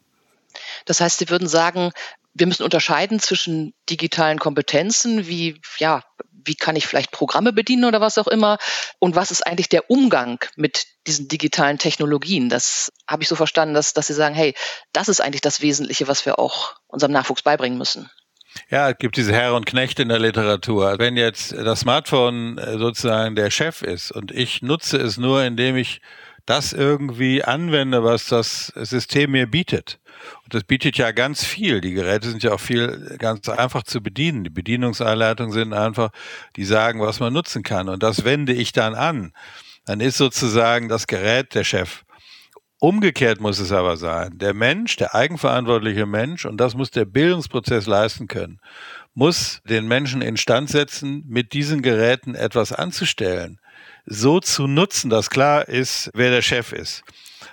Das 0.84 1.00
heißt, 1.00 1.18
Sie 1.18 1.30
würden 1.30 1.48
sagen, 1.48 1.92
wir 2.34 2.46
müssen 2.46 2.62
unterscheiden 2.62 3.20
zwischen 3.20 3.74
digitalen 3.90 4.38
Kompetenzen, 4.38 5.26
wie, 5.26 5.60
ja, 5.78 6.02
wie 6.44 6.54
kann 6.54 6.76
ich 6.76 6.86
vielleicht 6.86 7.10
Programme 7.10 7.52
bedienen 7.52 7.84
oder 7.84 8.00
was 8.00 8.18
auch 8.18 8.26
immer, 8.26 8.58
und 8.98 9.16
was 9.16 9.30
ist 9.30 9.46
eigentlich 9.46 9.68
der 9.68 9.90
Umgang 9.90 10.38
mit 10.56 10.86
diesen 11.06 11.28
digitalen 11.28 11.78
Technologien. 11.78 12.48
Das 12.48 12.92
habe 13.08 13.22
ich 13.22 13.28
so 13.28 13.36
verstanden, 13.36 13.74
dass, 13.74 13.92
dass 13.92 14.06
Sie 14.06 14.14
sagen, 14.14 14.34
hey, 14.34 14.54
das 14.92 15.08
ist 15.08 15.20
eigentlich 15.20 15.40
das 15.40 15.60
Wesentliche, 15.60 16.08
was 16.08 16.26
wir 16.26 16.38
auch 16.38 16.76
unserem 16.86 17.12
Nachwuchs 17.12 17.42
beibringen 17.42 17.78
müssen. 17.78 18.10
Ja, 18.70 18.90
es 18.90 18.98
gibt 18.98 19.16
diese 19.16 19.32
Herr 19.32 19.54
und 19.54 19.66
Knecht 19.66 20.00
in 20.00 20.08
der 20.08 20.18
Literatur. 20.18 20.98
Wenn 20.98 21.16
jetzt 21.16 21.52
das 21.52 21.80
Smartphone 21.80 22.58
äh, 22.58 22.78
sozusagen 22.78 23.36
der 23.36 23.50
Chef 23.50 23.82
ist 23.82 24.10
und 24.10 24.32
ich 24.32 24.62
nutze 24.62 24.96
es 24.96 25.16
nur, 25.16 25.44
indem 25.44 25.76
ich 25.76 26.00
das 26.48 26.72
irgendwie 26.72 27.44
anwende, 27.44 28.04
was 28.04 28.26
das 28.26 28.72
System 28.76 29.32
mir 29.32 29.46
bietet. 29.46 30.00
Und 30.44 30.54
das 30.54 30.64
bietet 30.64 30.96
ja 30.96 31.10
ganz 31.12 31.44
viel. 31.44 31.80
Die 31.80 31.92
Geräte 31.92 32.30
sind 32.30 32.42
ja 32.42 32.52
auch 32.52 32.60
viel 32.60 33.16
ganz 33.18 33.48
einfach 33.48 33.82
zu 33.82 34.02
bedienen. 34.02 34.44
Die 34.44 34.50
Bedienungsanleitungen 34.50 35.52
sind 35.52 35.72
einfach, 35.72 36.10
die 36.56 36.64
sagen, 36.64 37.00
was 37.00 37.20
man 37.20 37.32
nutzen 37.32 37.62
kann. 37.62 37.88
Und 37.88 38.02
das 38.02 38.24
wende 38.24 38.52
ich 38.54 38.72
dann 38.72 38.94
an. 38.94 39.32
Dann 39.84 40.00
ist 40.00 40.16
sozusagen 40.16 40.88
das 40.88 41.06
Gerät 41.06 41.54
der 41.54 41.64
Chef. 41.64 42.04
Umgekehrt 42.80 43.40
muss 43.40 43.58
es 43.58 43.72
aber 43.72 43.96
sein. 43.96 44.38
Der 44.38 44.54
Mensch, 44.54 44.96
der 44.96 45.14
eigenverantwortliche 45.14 46.06
Mensch, 46.06 46.46
und 46.46 46.58
das 46.58 46.74
muss 46.74 46.90
der 46.90 47.04
Bildungsprozess 47.04 47.86
leisten 47.86 48.28
können, 48.28 48.60
muss 49.14 49.60
den 49.68 49.88
Menschen 49.88 50.22
instand 50.22 50.70
setzen, 50.70 51.24
mit 51.26 51.52
diesen 51.52 51.82
Geräten 51.82 52.36
etwas 52.36 52.72
anzustellen, 52.72 53.58
so 54.08 54.40
zu 54.40 54.66
nutzen, 54.66 55.10
dass 55.10 55.30
klar 55.30 55.68
ist, 55.68 56.10
wer 56.14 56.30
der 56.30 56.42
Chef 56.42 56.72
ist. 56.72 57.02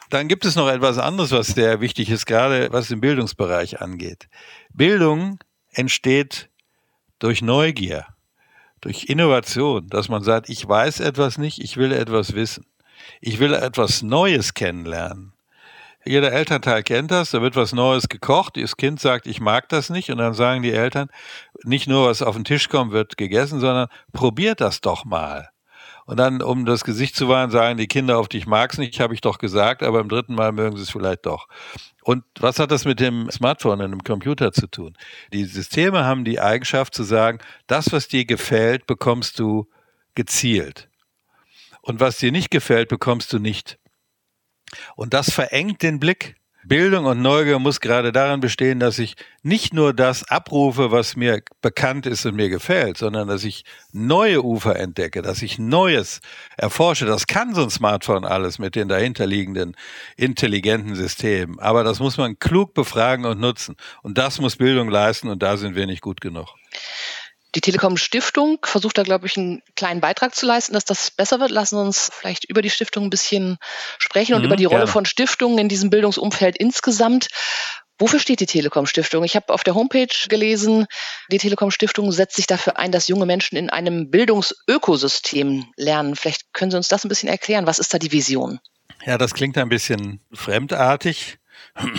Dann 0.09 0.27
gibt 0.27 0.45
es 0.45 0.55
noch 0.55 0.69
etwas 0.69 0.97
anderes, 0.97 1.31
was 1.31 1.47
sehr 1.47 1.81
wichtig 1.81 2.09
ist, 2.09 2.25
gerade 2.25 2.69
was 2.71 2.87
den 2.87 3.01
Bildungsbereich 3.01 3.81
angeht. 3.81 4.29
Bildung 4.73 5.39
entsteht 5.71 6.49
durch 7.19 7.41
Neugier, 7.41 8.05
durch 8.81 9.05
Innovation, 9.05 9.87
dass 9.87 10.09
man 10.09 10.23
sagt, 10.23 10.49
ich 10.49 10.67
weiß 10.67 11.01
etwas 11.01 11.37
nicht, 11.37 11.59
ich 11.59 11.77
will 11.77 11.91
etwas 11.91 12.33
wissen. 12.33 12.65
Ich 13.19 13.39
will 13.39 13.53
etwas 13.53 14.01
Neues 14.01 14.53
kennenlernen. 14.53 15.33
Jeder 16.05 16.31
Elternteil 16.31 16.83
kennt 16.83 17.11
das, 17.11 17.31
da 17.31 17.41
wird 17.41 17.55
was 17.55 17.73
Neues 17.73 18.07
gekocht, 18.07 18.57
das 18.57 18.77
Kind 18.77 18.99
sagt, 18.99 19.25
ich 19.25 19.41
mag 19.41 19.67
das 19.69 19.89
nicht 19.89 20.11
und 20.11 20.19
dann 20.19 20.35
sagen 20.35 20.61
die 20.61 20.71
Eltern, 20.71 21.09
nicht 21.63 21.87
nur 21.87 22.07
was 22.07 22.21
auf 22.21 22.35
den 22.35 22.45
Tisch 22.45 22.69
kommt, 22.69 22.91
wird 22.91 23.17
gegessen, 23.17 23.59
sondern 23.59 23.87
probiert 24.13 24.61
das 24.61 24.81
doch 24.81 25.03
mal. 25.03 25.49
Und 26.05 26.17
dann, 26.17 26.41
um 26.41 26.65
das 26.65 26.83
Gesicht 26.83 27.15
zu 27.15 27.27
wahren, 27.27 27.49
sagen 27.49 27.77
die 27.77 27.87
Kinder 27.87 28.19
oft, 28.19 28.33
ich 28.35 28.45
mag's 28.45 28.77
nicht, 28.77 28.99
habe 28.99 29.15
ich 29.15 29.21
doch 29.21 29.39
gesagt, 29.39 29.81
aber 29.81 29.99
im 29.99 30.09
dritten 30.09 30.35
Mal 30.35 30.51
mögen 30.51 30.77
sie 30.77 30.83
es 30.83 30.91
vielleicht 30.91 31.25
doch. 31.25 31.47
Und 32.03 32.23
was 32.39 32.59
hat 32.59 32.69
das 32.69 32.85
mit 32.85 32.99
dem 32.99 33.29
Smartphone 33.31 33.81
und 33.81 33.91
dem 33.91 34.03
Computer 34.03 34.51
zu 34.51 34.67
tun? 34.67 34.95
Die 35.33 35.45
Systeme 35.45 36.05
haben 36.05 36.23
die 36.23 36.39
Eigenschaft 36.39 36.93
zu 36.93 37.03
sagen, 37.03 37.39
das, 37.65 37.91
was 37.91 38.07
dir 38.07 38.25
gefällt, 38.25 38.85
bekommst 38.85 39.39
du 39.39 39.67
gezielt. 40.13 40.89
Und 41.81 41.99
was 41.99 42.17
dir 42.17 42.31
nicht 42.31 42.51
gefällt, 42.51 42.89
bekommst 42.89 43.33
du 43.33 43.39
nicht. 43.39 43.79
Und 44.95 45.13
das 45.13 45.31
verengt 45.31 45.81
den 45.81 45.99
Blick. 45.99 46.35
Bildung 46.67 47.05
und 47.05 47.21
Neugier 47.21 47.59
muss 47.59 47.79
gerade 47.79 48.11
darin 48.11 48.39
bestehen, 48.39 48.79
dass 48.79 48.97
ich 48.97 49.15
nicht 49.43 49.73
nur 49.73 49.93
das 49.93 50.23
abrufe, 50.29 50.91
was 50.91 51.15
mir 51.15 51.41
bekannt 51.61 52.05
ist 52.05 52.25
und 52.25 52.35
mir 52.35 52.49
gefällt, 52.49 52.97
sondern 52.97 53.27
dass 53.27 53.43
ich 53.43 53.65
neue 53.91 54.43
Ufer 54.43 54.75
entdecke, 54.75 55.21
dass 55.21 55.41
ich 55.41 55.59
Neues 55.59 56.21
erforsche. 56.57 57.05
Das 57.05 57.27
kann 57.27 57.53
so 57.53 57.63
ein 57.63 57.69
Smartphone 57.69 58.25
alles 58.25 58.57
mit 58.57 58.75
den 58.75 58.87
dahinterliegenden 58.87 59.75
intelligenten 60.17 60.95
Systemen. 60.95 61.59
Aber 61.59 61.83
das 61.83 61.99
muss 61.99 62.17
man 62.17 62.39
klug 62.39 62.73
befragen 62.73 63.25
und 63.25 63.39
nutzen. 63.39 63.75
Und 64.01 64.17
das 64.17 64.39
muss 64.39 64.55
Bildung 64.55 64.89
leisten 64.89 65.29
und 65.29 65.43
da 65.43 65.57
sind 65.57 65.75
wir 65.75 65.85
nicht 65.85 66.01
gut 66.01 66.21
genug. 66.21 66.47
Die 67.55 67.61
Telekom 67.61 67.95
Stiftung 67.95 68.59
versucht 68.63 68.97
da, 68.97 69.03
glaube 69.03 69.27
ich, 69.27 69.37
einen 69.37 69.61
kleinen 69.75 70.01
Beitrag 70.01 70.35
zu 70.35 70.45
leisten, 70.45 70.73
dass 70.73 70.83
das 70.83 71.09
besser 71.09 71.39
wird. 71.39 71.51
Lassen 71.51 71.77
Sie 71.77 71.81
uns 71.81 72.11
vielleicht 72.13 72.43
über 72.45 72.61
die 72.61 72.69
Stiftung 72.69 73.05
ein 73.05 73.09
bisschen 73.09 73.57
sprechen 73.97 74.35
und 74.35 74.41
mhm, 74.41 74.47
über 74.47 74.57
die 74.57 74.65
Rolle 74.65 74.79
gerne. 74.79 74.91
von 74.91 75.05
Stiftungen 75.05 75.57
in 75.57 75.69
diesem 75.69 75.89
Bildungsumfeld 75.89 76.57
insgesamt. 76.57 77.29
Wofür 77.97 78.19
steht 78.19 78.41
die 78.41 78.45
Telekom 78.45 78.87
Stiftung? 78.87 79.23
Ich 79.23 79.37
habe 79.37 79.53
auf 79.53 79.63
der 79.63 79.73
Homepage 79.73 80.13
gelesen, 80.27 80.85
die 81.31 81.37
Telekom 81.37 81.71
Stiftung 81.71 82.11
setzt 82.11 82.35
sich 82.35 82.45
dafür 82.45 82.77
ein, 82.77 82.91
dass 82.91 83.07
junge 83.07 83.25
Menschen 83.25 83.55
in 83.55 83.69
einem 83.69 84.11
Bildungsökosystem 84.11 85.71
lernen. 85.77 86.17
Vielleicht 86.17 86.51
können 86.51 86.71
Sie 86.71 86.77
uns 86.77 86.89
das 86.89 87.05
ein 87.05 87.09
bisschen 87.09 87.29
erklären. 87.29 87.67
Was 87.67 87.79
ist 87.79 87.93
da 87.93 87.99
die 87.99 88.11
Vision? 88.11 88.59
Ja, 89.05 89.17
das 89.17 89.33
klingt 89.33 89.57
ein 89.57 89.69
bisschen 89.69 90.19
fremdartig. 90.33 91.37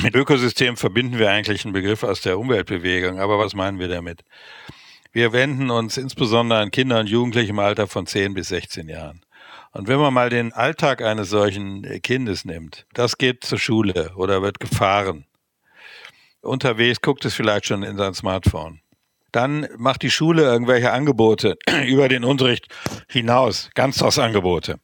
Mit 0.02 0.14
Ökosystem 0.14 0.76
verbinden 0.76 1.18
wir 1.18 1.30
eigentlich 1.30 1.64
einen 1.64 1.72
Begriff 1.72 2.02
aus 2.02 2.20
der 2.20 2.38
Umweltbewegung. 2.38 3.18
Aber 3.18 3.38
was 3.38 3.54
meinen 3.54 3.78
wir 3.78 3.88
damit? 3.88 4.22
Wir 5.16 5.32
wenden 5.32 5.70
uns 5.70 5.96
insbesondere 5.96 6.58
an 6.58 6.70
Kinder 6.70 7.00
und 7.00 7.08
Jugendliche 7.08 7.48
im 7.48 7.58
Alter 7.58 7.86
von 7.86 8.06
10 8.06 8.34
bis 8.34 8.48
16 8.48 8.86
Jahren. 8.86 9.24
Und 9.72 9.88
wenn 9.88 9.98
man 9.98 10.12
mal 10.12 10.28
den 10.28 10.52
Alltag 10.52 11.00
eines 11.00 11.30
solchen 11.30 12.02
Kindes 12.02 12.44
nimmt, 12.44 12.84
das 12.92 13.16
geht 13.16 13.42
zur 13.42 13.58
Schule 13.58 14.12
oder 14.16 14.42
wird 14.42 14.60
gefahren. 14.60 15.24
Unterwegs 16.42 17.00
guckt 17.00 17.24
es 17.24 17.32
vielleicht 17.32 17.64
schon 17.64 17.82
in 17.82 17.96
sein 17.96 18.12
Smartphone. 18.12 18.82
Dann 19.32 19.66
macht 19.78 20.02
die 20.02 20.10
Schule 20.10 20.42
irgendwelche 20.42 20.92
Angebote 20.92 21.56
über 21.86 22.10
den 22.10 22.22
Unterricht 22.22 22.66
hinaus, 23.08 23.70
Ganztagsangebote. 23.74 24.80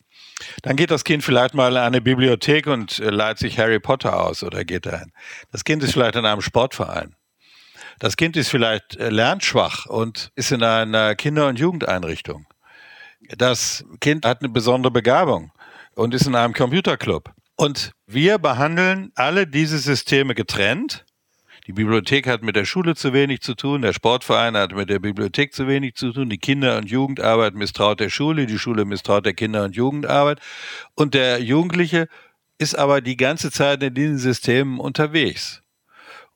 Dann 0.63 0.77
geht 0.77 0.91
das 0.91 1.05
Kind 1.05 1.23
vielleicht 1.23 1.53
mal 1.53 1.77
an 1.77 1.85
eine 1.85 2.01
Bibliothek 2.01 2.69
und 2.69 2.97
leiht 2.97 3.37
sich 3.37 3.59
Harry 3.59 3.81
Potter 3.81 4.19
aus 4.19 4.43
oder 4.43 4.65
geht 4.65 4.87
dahin. 4.87 5.13
Das 5.51 5.63
Kind 5.63 5.83
ist 5.83 5.93
vielleicht 5.93 6.17
in 6.17 6.25
einem 6.25 6.41
Sportverein. 6.41 7.17
Das 8.03 8.17
Kind 8.17 8.37
ist 8.37 8.49
vielleicht 8.49 8.97
äh, 8.97 9.11
lernschwach 9.11 9.87
und 9.87 10.33
ist 10.35 10.51
in 10.51 10.65
einer 10.65 11.15
Kinder- 11.15 11.47
und 11.47 11.61
Jugendeinrichtung. 11.61 12.47
Das 13.39 13.85
Kind 14.01 14.27
hat 14.27 14.41
eine 14.41 14.49
besondere 14.49 14.91
Begabung 14.91 15.53
und 15.95 16.13
ist 16.13 16.27
in 16.27 16.35
einem 16.35 16.53
Computerclub. 16.53 17.31
Und 17.55 17.93
wir 18.09 18.39
behandeln 18.39 19.13
alle 19.15 19.47
diese 19.47 19.79
Systeme 19.79 20.35
getrennt. 20.35 21.05
Die 21.69 21.73
Bibliothek 21.73 22.27
hat 22.27 22.43
mit 22.43 22.57
der 22.57 22.65
Schule 22.65 22.97
zu 22.97 23.13
wenig 23.13 23.41
zu 23.41 23.55
tun, 23.55 23.83
der 23.83 23.93
Sportverein 23.93 24.57
hat 24.57 24.75
mit 24.75 24.91
der 24.91 24.99
Bibliothek 24.99 25.55
zu 25.55 25.69
wenig 25.69 25.95
zu 25.95 26.13
tun, 26.13 26.29
die 26.29 26.39
Kinder- 26.39 26.79
und 26.79 26.91
Jugendarbeit 26.91 27.55
misstraut 27.55 28.01
der 28.01 28.11
Schule, 28.11 28.47
die 28.47 28.59
Schule 28.59 28.85
misstraut 28.85 29.27
der 29.27 29.35
Kinder- 29.35 29.63
und 29.63 29.77
Jugendarbeit. 29.77 30.41
Und 30.97 31.15
der 31.15 31.41
Jugendliche 31.41 32.09
ist 32.59 32.77
aber 32.77 33.01
die 33.01 33.17
ganze 33.17 33.53
Zeit 33.53 33.81
in 33.81 33.95
diesen 33.95 34.19
Systemen 34.19 34.81
unterwegs. 34.81 35.62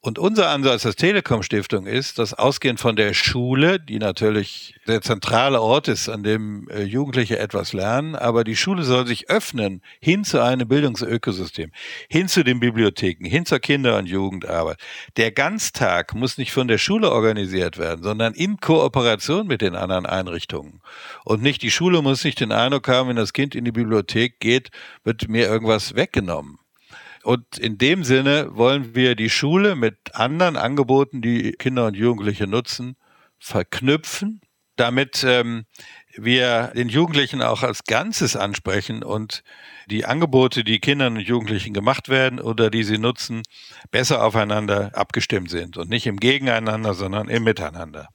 Und 0.06 0.20
unser 0.20 0.50
Ansatz 0.50 0.86
als 0.86 0.94
Telekom 0.94 1.42
Stiftung 1.42 1.84
ist, 1.84 2.20
dass 2.20 2.32
ausgehend 2.32 2.78
von 2.78 2.94
der 2.94 3.12
Schule, 3.12 3.80
die 3.80 3.98
natürlich 3.98 4.76
der 4.86 5.02
zentrale 5.02 5.60
Ort 5.60 5.88
ist, 5.88 6.08
an 6.08 6.22
dem 6.22 6.68
äh, 6.68 6.84
Jugendliche 6.84 7.40
etwas 7.40 7.72
lernen, 7.72 8.14
aber 8.14 8.44
die 8.44 8.54
Schule 8.54 8.84
soll 8.84 9.08
sich 9.08 9.30
öffnen 9.30 9.82
hin 10.00 10.22
zu 10.22 10.40
einem 10.40 10.68
Bildungsökosystem, 10.68 11.72
hin 12.08 12.28
zu 12.28 12.44
den 12.44 12.60
Bibliotheken, 12.60 13.24
hin 13.24 13.46
zur 13.46 13.58
Kinder- 13.58 13.98
und 13.98 14.06
Jugendarbeit. 14.06 14.78
Der 15.16 15.32
Ganztag 15.32 16.14
muss 16.14 16.38
nicht 16.38 16.52
von 16.52 16.68
der 16.68 16.78
Schule 16.78 17.10
organisiert 17.10 17.76
werden, 17.76 18.04
sondern 18.04 18.32
in 18.32 18.58
Kooperation 18.58 19.48
mit 19.48 19.60
den 19.60 19.74
anderen 19.74 20.06
Einrichtungen. 20.06 20.82
Und 21.24 21.42
nicht 21.42 21.62
die 21.62 21.72
Schule 21.72 22.00
muss 22.00 22.22
nicht 22.22 22.38
den 22.38 22.52
Eindruck 22.52 22.86
haben, 22.86 23.08
wenn 23.08 23.16
das 23.16 23.32
Kind 23.32 23.56
in 23.56 23.64
die 23.64 23.72
Bibliothek 23.72 24.38
geht, 24.38 24.70
wird 25.02 25.28
mir 25.28 25.48
irgendwas 25.48 25.96
weggenommen. 25.96 26.60
Und 27.26 27.58
in 27.58 27.76
dem 27.76 28.04
Sinne 28.04 28.56
wollen 28.56 28.94
wir 28.94 29.16
die 29.16 29.30
Schule 29.30 29.74
mit 29.74 30.14
anderen 30.14 30.56
Angeboten, 30.56 31.22
die 31.22 31.50
Kinder 31.54 31.86
und 31.86 31.96
Jugendliche 31.96 32.46
nutzen, 32.46 32.94
verknüpfen, 33.40 34.40
damit 34.76 35.24
ähm, 35.26 35.64
wir 36.14 36.70
den 36.76 36.88
Jugendlichen 36.88 37.42
auch 37.42 37.64
als 37.64 37.82
Ganzes 37.82 38.36
ansprechen 38.36 39.02
und 39.02 39.42
die 39.90 40.04
Angebote, 40.04 40.62
die 40.62 40.78
Kindern 40.78 41.16
und 41.16 41.26
Jugendlichen 41.26 41.74
gemacht 41.74 42.08
werden 42.08 42.38
oder 42.38 42.70
die 42.70 42.84
sie 42.84 42.98
nutzen, 42.98 43.42
besser 43.90 44.22
aufeinander 44.22 44.92
abgestimmt 44.94 45.50
sind 45.50 45.76
und 45.78 45.90
nicht 45.90 46.06
im 46.06 46.18
Gegeneinander, 46.18 46.94
sondern 46.94 47.28
im 47.28 47.42
Miteinander. 47.42 48.06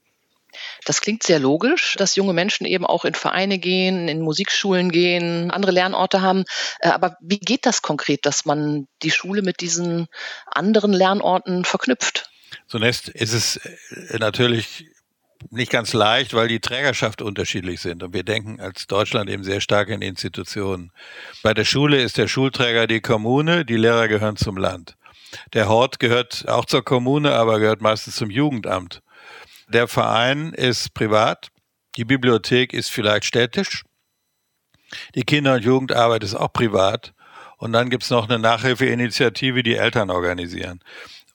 Das 0.85 1.01
klingt 1.01 1.23
sehr 1.23 1.39
logisch, 1.39 1.95
dass 1.97 2.15
junge 2.15 2.33
Menschen 2.33 2.65
eben 2.65 2.85
auch 2.85 3.05
in 3.05 3.13
Vereine 3.13 3.59
gehen, 3.59 4.07
in 4.07 4.21
Musikschulen 4.21 4.91
gehen, 4.91 5.51
andere 5.51 5.71
Lernorte 5.71 6.21
haben. 6.21 6.43
Äh, 6.79 6.89
aber 6.89 7.17
wie 7.21 7.39
geht 7.39 7.65
das 7.65 7.81
konkret, 7.81 8.25
dass 8.25 8.45
man 8.45 8.87
die 9.03 9.11
Schule 9.11 9.41
mit 9.41 9.61
diesen 9.61 10.07
anderen 10.47 10.93
Lernorten 10.93 11.65
verknüpft? 11.65 12.29
Zunächst 12.67 13.09
ist 13.09 13.33
es 13.33 13.57
äh, 13.57 14.17
natürlich 14.19 14.85
nicht 15.49 15.71
ganz 15.71 15.93
leicht, 15.93 16.33
weil 16.33 16.47
die 16.47 16.59
Trägerschaft 16.59 17.21
unterschiedlich 17.21 17.81
sind. 17.81 18.03
Und 18.03 18.13
wir 18.13 18.23
denken 18.23 18.59
als 18.59 18.87
Deutschland 18.87 19.29
eben 19.29 19.43
sehr 19.43 19.61
stark 19.61 19.89
in 19.89 20.01
Institutionen. 20.01 20.91
Bei 21.41 21.53
der 21.53 21.65
Schule 21.65 22.01
ist 22.01 22.17
der 22.17 22.27
Schulträger 22.27 22.87
die 22.87 23.01
Kommune, 23.01 23.65
die 23.65 23.77
Lehrer 23.77 24.07
gehören 24.07 24.37
zum 24.37 24.57
Land. 24.57 24.95
Der 25.53 25.69
Hort 25.69 25.99
gehört 25.99 26.45
auch 26.47 26.65
zur 26.65 26.83
Kommune, 26.83 27.33
aber 27.33 27.59
gehört 27.59 27.81
meistens 27.81 28.15
zum 28.15 28.29
Jugendamt. 28.29 29.01
Der 29.71 29.87
Verein 29.87 30.51
ist 30.51 30.93
privat, 30.93 31.49
die 31.95 32.03
Bibliothek 32.03 32.73
ist 32.73 32.91
vielleicht 32.91 33.23
städtisch, 33.23 33.85
die 35.15 35.23
Kinder- 35.23 35.53
und 35.53 35.63
Jugendarbeit 35.63 36.25
ist 36.25 36.35
auch 36.35 36.51
privat 36.51 37.13
und 37.57 37.71
dann 37.71 37.89
gibt 37.89 38.03
es 38.03 38.09
noch 38.09 38.27
eine 38.27 38.37
Nachhilfeinitiative, 38.37 39.63
die 39.63 39.77
Eltern 39.77 40.09
organisieren. 40.09 40.81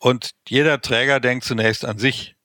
Und 0.00 0.32
jeder 0.46 0.82
Träger 0.82 1.18
denkt 1.18 1.46
zunächst 1.46 1.86
an 1.86 1.98
sich 1.98 2.36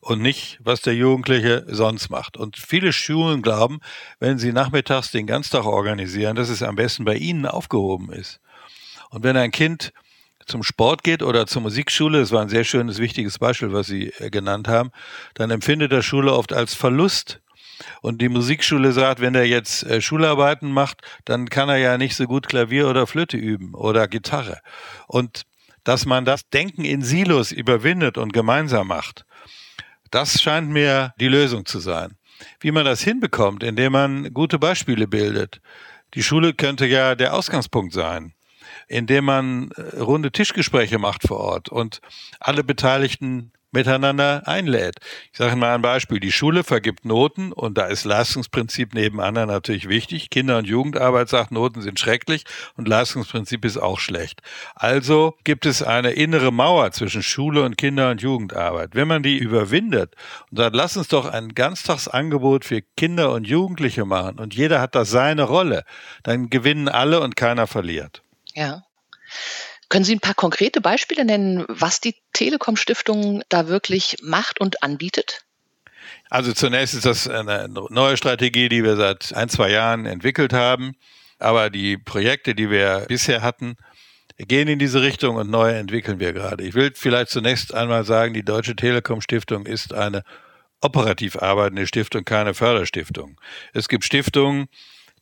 und 0.00 0.20
nicht, 0.20 0.58
was 0.62 0.80
der 0.80 0.94
Jugendliche 0.94 1.64
sonst 1.68 2.10
macht. 2.10 2.36
Und 2.36 2.56
viele 2.56 2.92
Schulen 2.92 3.40
glauben, 3.42 3.78
wenn 4.18 4.38
sie 4.38 4.52
nachmittags 4.52 5.12
den 5.12 5.28
Ganztag 5.28 5.64
organisieren, 5.64 6.34
dass 6.34 6.48
es 6.48 6.64
am 6.64 6.74
besten 6.74 7.04
bei 7.04 7.14
ihnen 7.14 7.46
aufgehoben 7.46 8.12
ist. 8.12 8.40
Und 9.10 9.22
wenn 9.22 9.36
ein 9.36 9.52
Kind 9.52 9.92
zum 10.46 10.62
Sport 10.62 11.02
geht 11.02 11.22
oder 11.22 11.46
zur 11.46 11.62
Musikschule, 11.62 12.20
das 12.20 12.32
war 12.32 12.40
ein 12.40 12.48
sehr 12.48 12.64
schönes, 12.64 12.98
wichtiges 12.98 13.38
Beispiel, 13.38 13.72
was 13.72 13.86
Sie 13.86 14.12
äh, 14.18 14.30
genannt 14.30 14.68
haben, 14.68 14.90
dann 15.34 15.50
empfindet 15.50 15.92
er 15.92 16.02
Schule 16.02 16.32
oft 16.32 16.52
als 16.52 16.74
Verlust. 16.74 17.40
Und 18.00 18.22
die 18.22 18.30
Musikschule 18.30 18.92
sagt, 18.92 19.20
wenn 19.20 19.34
er 19.34 19.46
jetzt 19.46 19.82
äh, 19.84 20.00
Schularbeiten 20.00 20.70
macht, 20.70 21.02
dann 21.24 21.50
kann 21.50 21.68
er 21.68 21.76
ja 21.76 21.98
nicht 21.98 22.16
so 22.16 22.24
gut 22.24 22.48
Klavier 22.48 22.88
oder 22.88 23.06
Flöte 23.06 23.36
üben 23.36 23.74
oder 23.74 24.08
Gitarre. 24.08 24.60
Und 25.06 25.42
dass 25.84 26.06
man 26.06 26.24
das 26.24 26.48
Denken 26.48 26.84
in 26.84 27.02
Silos 27.02 27.52
überwindet 27.52 28.18
und 28.18 28.32
gemeinsam 28.32 28.88
macht, 28.88 29.24
das 30.10 30.40
scheint 30.40 30.70
mir 30.70 31.12
die 31.20 31.28
Lösung 31.28 31.66
zu 31.66 31.78
sein. 31.80 32.16
Wie 32.60 32.70
man 32.70 32.84
das 32.84 33.02
hinbekommt, 33.02 33.62
indem 33.62 33.92
man 33.92 34.32
gute 34.32 34.58
Beispiele 34.58 35.06
bildet. 35.06 35.60
Die 36.14 36.22
Schule 36.22 36.54
könnte 36.54 36.86
ja 36.86 37.14
der 37.14 37.34
Ausgangspunkt 37.34 37.92
sein 37.92 38.35
indem 38.86 39.24
man 39.24 39.70
äh, 39.72 39.98
runde 40.00 40.32
Tischgespräche 40.32 40.98
macht 40.98 41.26
vor 41.26 41.38
Ort 41.38 41.68
und 41.68 42.00
alle 42.40 42.64
Beteiligten 42.64 43.52
miteinander 43.76 44.42
einlädt. 44.46 44.96
Ich 45.32 45.38
sage 45.38 45.54
mal 45.54 45.74
ein 45.74 45.82
Beispiel. 45.82 46.18
Die 46.18 46.32
Schule 46.32 46.64
vergibt 46.64 47.04
Noten 47.04 47.52
und 47.52 47.76
da 47.76 47.86
ist 47.86 48.04
Leistungsprinzip 48.04 48.94
neben 48.94 49.20
anderen 49.20 49.48
natürlich 49.48 49.88
wichtig. 49.88 50.30
Kinder- 50.30 50.56
und 50.56 50.66
Jugendarbeit 50.66 51.28
sagt, 51.28 51.52
Noten 51.52 51.82
sind 51.82 52.00
schrecklich 52.00 52.44
und 52.76 52.88
Leistungsprinzip 52.88 53.64
ist 53.66 53.76
auch 53.76 53.98
schlecht. 53.98 54.40
Also 54.74 55.34
gibt 55.44 55.66
es 55.66 55.82
eine 55.82 56.12
innere 56.12 56.52
Mauer 56.52 56.90
zwischen 56.92 57.22
Schule 57.22 57.64
und 57.64 57.76
Kinder- 57.76 58.10
und 58.10 58.22
Jugendarbeit. 58.22 58.94
Wenn 58.94 59.08
man 59.08 59.22
die 59.22 59.36
überwindet 59.36 60.14
und 60.50 60.56
sagt, 60.58 60.74
lass 60.74 60.96
uns 60.96 61.08
doch 61.08 61.26
ein 61.26 61.50
Ganztagsangebot 61.50 62.64
für 62.64 62.80
Kinder 62.96 63.32
und 63.32 63.46
Jugendliche 63.46 64.06
machen 64.06 64.38
und 64.38 64.54
jeder 64.54 64.80
hat 64.80 64.94
da 64.94 65.04
seine 65.04 65.42
Rolle, 65.42 65.84
dann 66.22 66.48
gewinnen 66.48 66.88
alle 66.88 67.20
und 67.20 67.36
keiner 67.36 67.66
verliert. 67.66 68.22
Ja. 68.56 68.82
Können 69.88 70.04
Sie 70.04 70.16
ein 70.16 70.20
paar 70.20 70.34
konkrete 70.34 70.80
Beispiele 70.80 71.24
nennen, 71.24 71.64
was 71.68 72.00
die 72.00 72.16
Telekom 72.32 72.76
Stiftung 72.76 73.42
da 73.48 73.68
wirklich 73.68 74.16
macht 74.22 74.60
und 74.60 74.82
anbietet? 74.82 75.44
Also 76.28 76.52
zunächst 76.52 76.94
ist 76.94 77.06
das 77.06 77.28
eine 77.28 77.68
neue 77.68 78.16
Strategie, 78.16 78.68
die 78.68 78.82
wir 78.82 78.96
seit 78.96 79.32
ein, 79.34 79.48
zwei 79.48 79.70
Jahren 79.70 80.06
entwickelt 80.06 80.52
haben. 80.52 80.96
Aber 81.38 81.70
die 81.70 81.98
Projekte, 81.98 82.54
die 82.54 82.70
wir 82.70 83.04
bisher 83.08 83.42
hatten, 83.42 83.76
gehen 84.38 84.68
in 84.68 84.78
diese 84.78 85.02
Richtung 85.02 85.36
und 85.36 85.50
neu 85.50 85.70
entwickeln 85.70 86.18
wir 86.18 86.32
gerade. 86.32 86.64
Ich 86.64 86.74
will 86.74 86.92
vielleicht 86.94 87.30
zunächst 87.30 87.74
einmal 87.74 88.04
sagen, 88.04 88.34
die 88.34 88.44
Deutsche 88.44 88.74
Telekom 88.74 89.20
Stiftung 89.20 89.66
ist 89.66 89.92
eine 89.92 90.22
operativ 90.80 91.36
arbeitende 91.36 91.86
Stiftung, 91.86 92.24
keine 92.24 92.54
Förderstiftung. 92.54 93.38
Es 93.72 93.88
gibt 93.88 94.04
Stiftungen, 94.04 94.68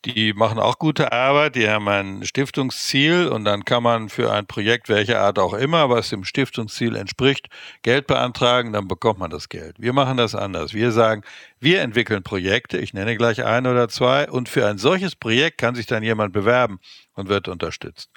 die 0.04 0.34
machen 0.34 0.58
auch 0.58 0.78
gute 0.78 1.12
Arbeit, 1.12 1.56
die 1.56 1.68
haben 1.68 1.88
ein 1.88 2.24
Stiftungsziel 2.24 3.28
und 3.28 3.44
dann 3.44 3.64
kann 3.64 3.82
man 3.82 4.08
für 4.08 4.32
ein 4.32 4.46
Projekt 4.46 4.88
welcher 4.88 5.20
Art 5.20 5.38
auch 5.38 5.54
immer, 5.54 5.88
was 5.88 6.10
dem 6.10 6.24
Stiftungsziel 6.24 6.96
entspricht, 6.96 7.48
Geld 7.82 8.06
beantragen, 8.06 8.72
dann 8.72 8.86
bekommt 8.86 9.18
man 9.18 9.30
das 9.30 9.48
Geld. 9.48 9.76
Wir 9.78 9.92
machen 9.92 10.16
das 10.16 10.34
anders. 10.34 10.74
Wir 10.74 10.92
sagen, 10.92 11.22
wir 11.58 11.80
entwickeln 11.80 12.22
Projekte, 12.22 12.78
ich 12.78 12.92
nenne 12.92 13.16
gleich 13.16 13.44
ein 13.44 13.66
oder 13.66 13.88
zwei, 13.88 14.30
und 14.30 14.48
für 14.48 14.66
ein 14.66 14.78
solches 14.78 15.16
Projekt 15.16 15.58
kann 15.58 15.74
sich 15.74 15.86
dann 15.86 16.02
jemand 16.02 16.32
bewerben 16.32 16.78
und 17.14 17.28
wird 17.28 17.48
unterstützt. 17.48 18.10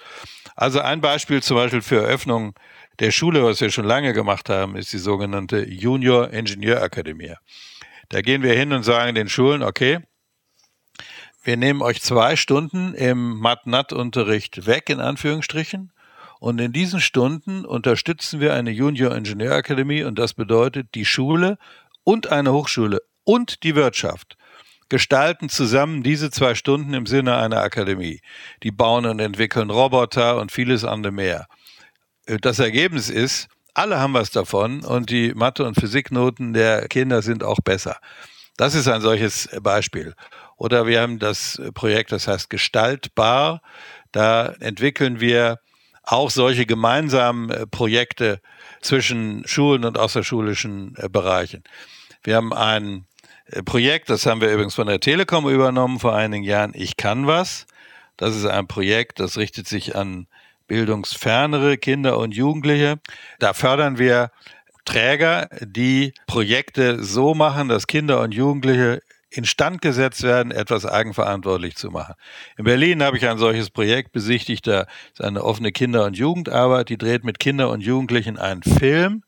Also 0.56 0.82
ein 0.82 1.02
Beispiel 1.02 1.42
zum 1.42 1.56
Beispiel 1.56 1.82
für 1.82 2.04
Eröffnung 2.04 2.54
der 3.00 3.12
Schule, 3.12 3.44
was 3.44 3.62
wir 3.62 3.70
schon 3.70 3.86
lange 3.86 4.14
gemacht 4.14 4.50
haben, 4.50 4.76
ist 4.76 4.92
die 4.92 4.98
sogenannte 4.98 5.64
Junior 5.66 6.32
Ingenieurakademie. 6.32 7.36
Da 8.10 8.22
gehen 8.22 8.42
wir 8.42 8.54
hin 8.54 8.74
und 8.74 8.84
sagen 8.84 9.16
den 9.16 9.30
Schulen, 9.30 9.62
okay, 9.62 10.00
wir 11.48 11.56
nehmen 11.56 11.82
euch 11.82 12.02
zwei 12.02 12.36
Stunden 12.36 12.94
im 12.94 13.40
Mat-Nat-Unterricht 13.40 14.68
weg, 14.68 14.90
in 14.90 15.00
Anführungsstrichen. 15.00 15.94
Und 16.42 16.60
in 16.60 16.74
diesen 16.74 17.00
Stunden 17.00 17.64
unterstützen 17.64 18.42
wir 18.42 18.54
eine 18.54 18.70
Junior 18.70 19.16
Ingenieurakademie 19.16 20.04
und 20.04 20.20
das 20.20 20.34
bedeutet, 20.34 20.94
die 20.94 21.06
Schule 21.06 21.58
und 22.04 22.28
eine 22.34 22.52
Hochschule 22.52 23.02
und 23.24 23.64
die 23.64 23.76
Wirtschaft 23.76 24.36
gestalten 24.90 25.48
zusammen 25.48 26.04
diese 26.04 26.32
zwei 26.32 26.54
Stunden 26.54 26.94
im 26.94 27.06
Sinne 27.06 27.38
einer 27.38 27.62
Akademie. 27.62 28.20
Die 28.64 28.72
bauen 28.72 29.06
und 29.06 29.22
entwickeln 29.22 29.70
Roboter 29.70 30.42
und 30.42 30.52
vieles 30.52 30.84
andere 30.84 31.14
mehr. 31.14 31.48
Das 32.42 32.60
Ergebnis 32.60 33.10
ist, 33.10 33.48
alle 33.74 34.00
haben 34.00 34.14
was 34.14 34.32
davon 34.32 34.84
und 34.84 35.10
die 35.10 35.34
Mathe- 35.34 35.64
und 35.64 35.80
Physiknoten 35.80 36.52
der 36.52 36.90
Kinder 36.90 37.22
sind 37.22 37.42
auch 37.42 37.60
besser. 37.64 37.98
Das 38.58 38.76
ist 38.76 38.88
ein 38.88 39.02
solches 39.02 39.50
Beispiel. 39.62 40.16
Oder 40.58 40.88
wir 40.88 41.02
haben 41.02 41.20
das 41.20 41.62
Projekt, 41.74 42.12
das 42.12 42.28
heißt 42.28 42.50
Gestaltbar. 42.50 43.62
Da 44.12 44.48
entwickeln 44.60 45.20
wir 45.20 45.60
auch 46.08 46.32
solche 46.32 46.66
gemeinsamen 46.66 47.50
äh, 47.50 47.68
Projekte 47.68 48.42
zwischen 48.82 49.46
Schulen 49.46 49.84
und 49.84 49.98
außerschulischen 49.98 50.96
äh, 50.98 51.10
Bereichen. 51.10 51.64
Wir 52.24 52.38
haben 52.38 52.54
ein 52.54 53.06
äh, 53.48 53.62
Projekt, 53.62 54.10
das 54.10 54.26
haben 54.26 54.40
wir 54.40 54.52
übrigens 54.52 54.76
von 54.76 54.88
der 54.88 55.02
Telekom 55.02 55.50
übernommen 55.50 56.00
vor 56.00 56.16
einigen 56.16 56.44
Jahren, 56.44 56.72
Ich 56.74 56.98
kann 56.98 57.28
was. 57.28 57.68
Das 58.16 58.36
ist 58.36 58.46
ein 58.46 58.68
Projekt, 58.68 59.20
das 59.20 59.38
richtet 59.38 59.68
sich 59.68 59.96
an 59.96 60.28
bildungsfernere 60.68 61.78
Kinder 61.78 62.18
und 62.18 62.34
Jugendliche. 62.34 63.00
Da 63.40 63.54
fördern 63.54 64.00
wir 64.00 64.32
Träger, 64.88 65.50
die 65.62 66.14
Projekte 66.28 67.04
so 67.04 67.34
machen, 67.34 67.68
dass 67.68 67.88
Kinder 67.88 68.22
und 68.22 68.34
Jugendliche 68.34 69.02
instand 69.30 69.82
gesetzt 69.82 70.24
werden, 70.24 70.52
etwas 70.52 70.86
eigenverantwortlich 70.86 71.76
zu 71.76 71.92
machen. 71.92 72.16
In 72.58 72.64
Berlin 72.64 73.04
habe 73.04 73.18
ich 73.18 73.28
ein 73.28 73.38
solches 73.38 73.70
Projekt 73.70 74.14
besichtigt, 74.14 74.66
da 74.66 74.88
ist 75.12 75.22
eine 75.22 75.44
offene 75.44 75.74
Kinder- 75.74 76.06
und 76.06 76.18
Jugendarbeit, 76.18 76.88
die 76.88 76.98
dreht 76.98 77.26
mit 77.26 77.38
Kindern 77.38 77.70
und 77.70 77.82
Jugendlichen 77.82 78.38
einen 78.38 78.64
Film 78.64 79.24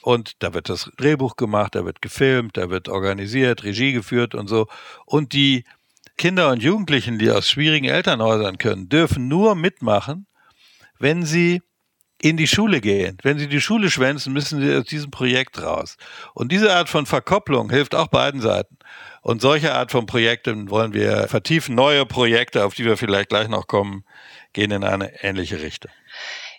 und 0.00 0.42
da 0.42 0.54
wird 0.54 0.70
das 0.70 0.90
Drehbuch 0.96 1.36
gemacht, 1.36 1.74
da 1.74 1.84
wird 1.84 2.00
gefilmt, 2.00 2.56
da 2.56 2.70
wird 2.70 2.88
organisiert, 2.88 3.64
Regie 3.64 3.92
geführt 3.92 4.34
und 4.34 4.48
so. 4.48 4.66
Und 5.04 5.34
die 5.34 5.64
Kinder 6.16 6.50
und 6.50 6.62
Jugendlichen, 6.62 7.18
die 7.18 7.30
aus 7.30 7.46
schwierigen 7.46 7.84
Elternhäusern 7.84 8.56
können, 8.56 8.88
dürfen 8.88 9.28
nur 9.28 9.54
mitmachen, 9.54 10.26
wenn 10.98 11.26
sie 11.26 11.60
in 12.20 12.36
die 12.36 12.46
Schule 12.46 12.80
gehen. 12.80 13.18
Wenn 13.22 13.38
sie 13.38 13.48
die 13.48 13.60
Schule 13.60 13.90
schwänzen, 13.90 14.32
müssen 14.32 14.60
sie 14.60 14.74
aus 14.74 14.84
diesem 14.84 15.10
Projekt 15.10 15.62
raus. 15.62 15.96
Und 16.34 16.50
diese 16.50 16.72
Art 16.72 16.88
von 16.88 17.06
Verkopplung 17.06 17.70
hilft 17.70 17.94
auch 17.94 18.08
beiden 18.08 18.40
Seiten. 18.40 18.76
Und 19.22 19.40
solche 19.40 19.74
Art 19.74 19.92
von 19.92 20.06
Projekten 20.06 20.70
wollen 20.70 20.94
wir 20.94 21.28
vertiefen. 21.28 21.74
Neue 21.74 22.06
Projekte, 22.06 22.64
auf 22.64 22.74
die 22.74 22.84
wir 22.84 22.96
vielleicht 22.96 23.28
gleich 23.28 23.48
noch 23.48 23.66
kommen, 23.66 24.04
gehen 24.52 24.70
in 24.70 24.84
eine 24.84 25.22
ähnliche 25.22 25.60
Richtung. 25.62 25.90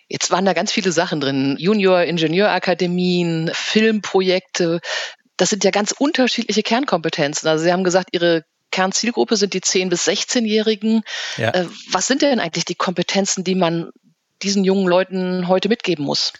Jetzt 0.08 0.30
waren 0.30 0.44
da 0.44 0.54
ganz 0.54 0.72
viele 0.72 0.92
Sachen 0.92 1.20
drin. 1.20 1.56
Junior 1.58 2.02
Ingenieurakademien, 2.02 3.50
Filmprojekte. 3.52 4.80
Das 5.36 5.50
sind 5.50 5.62
ja 5.64 5.70
ganz 5.70 5.92
unterschiedliche 5.92 6.62
Kernkompetenzen. 6.62 7.48
Also 7.48 7.64
Sie 7.64 7.72
haben 7.72 7.84
gesagt, 7.84 8.10
Ihre 8.12 8.44
Kernzielgruppe 8.70 9.36
sind 9.36 9.54
die 9.54 9.60
10- 9.60 9.88
bis 9.88 10.06
16-Jährigen. 10.06 11.02
Ja. 11.36 11.50
Äh, 11.50 11.66
was 11.90 12.06
sind 12.06 12.22
denn 12.22 12.40
eigentlich 12.40 12.64
die 12.64 12.74
Kompetenzen, 12.74 13.44
die 13.44 13.54
man 13.54 13.90
diesen 14.42 14.64
jungen 14.64 14.86
Leuten 14.86 15.48
heute 15.48 15.68
mitgeben 15.68 16.04
muss? 16.04 16.32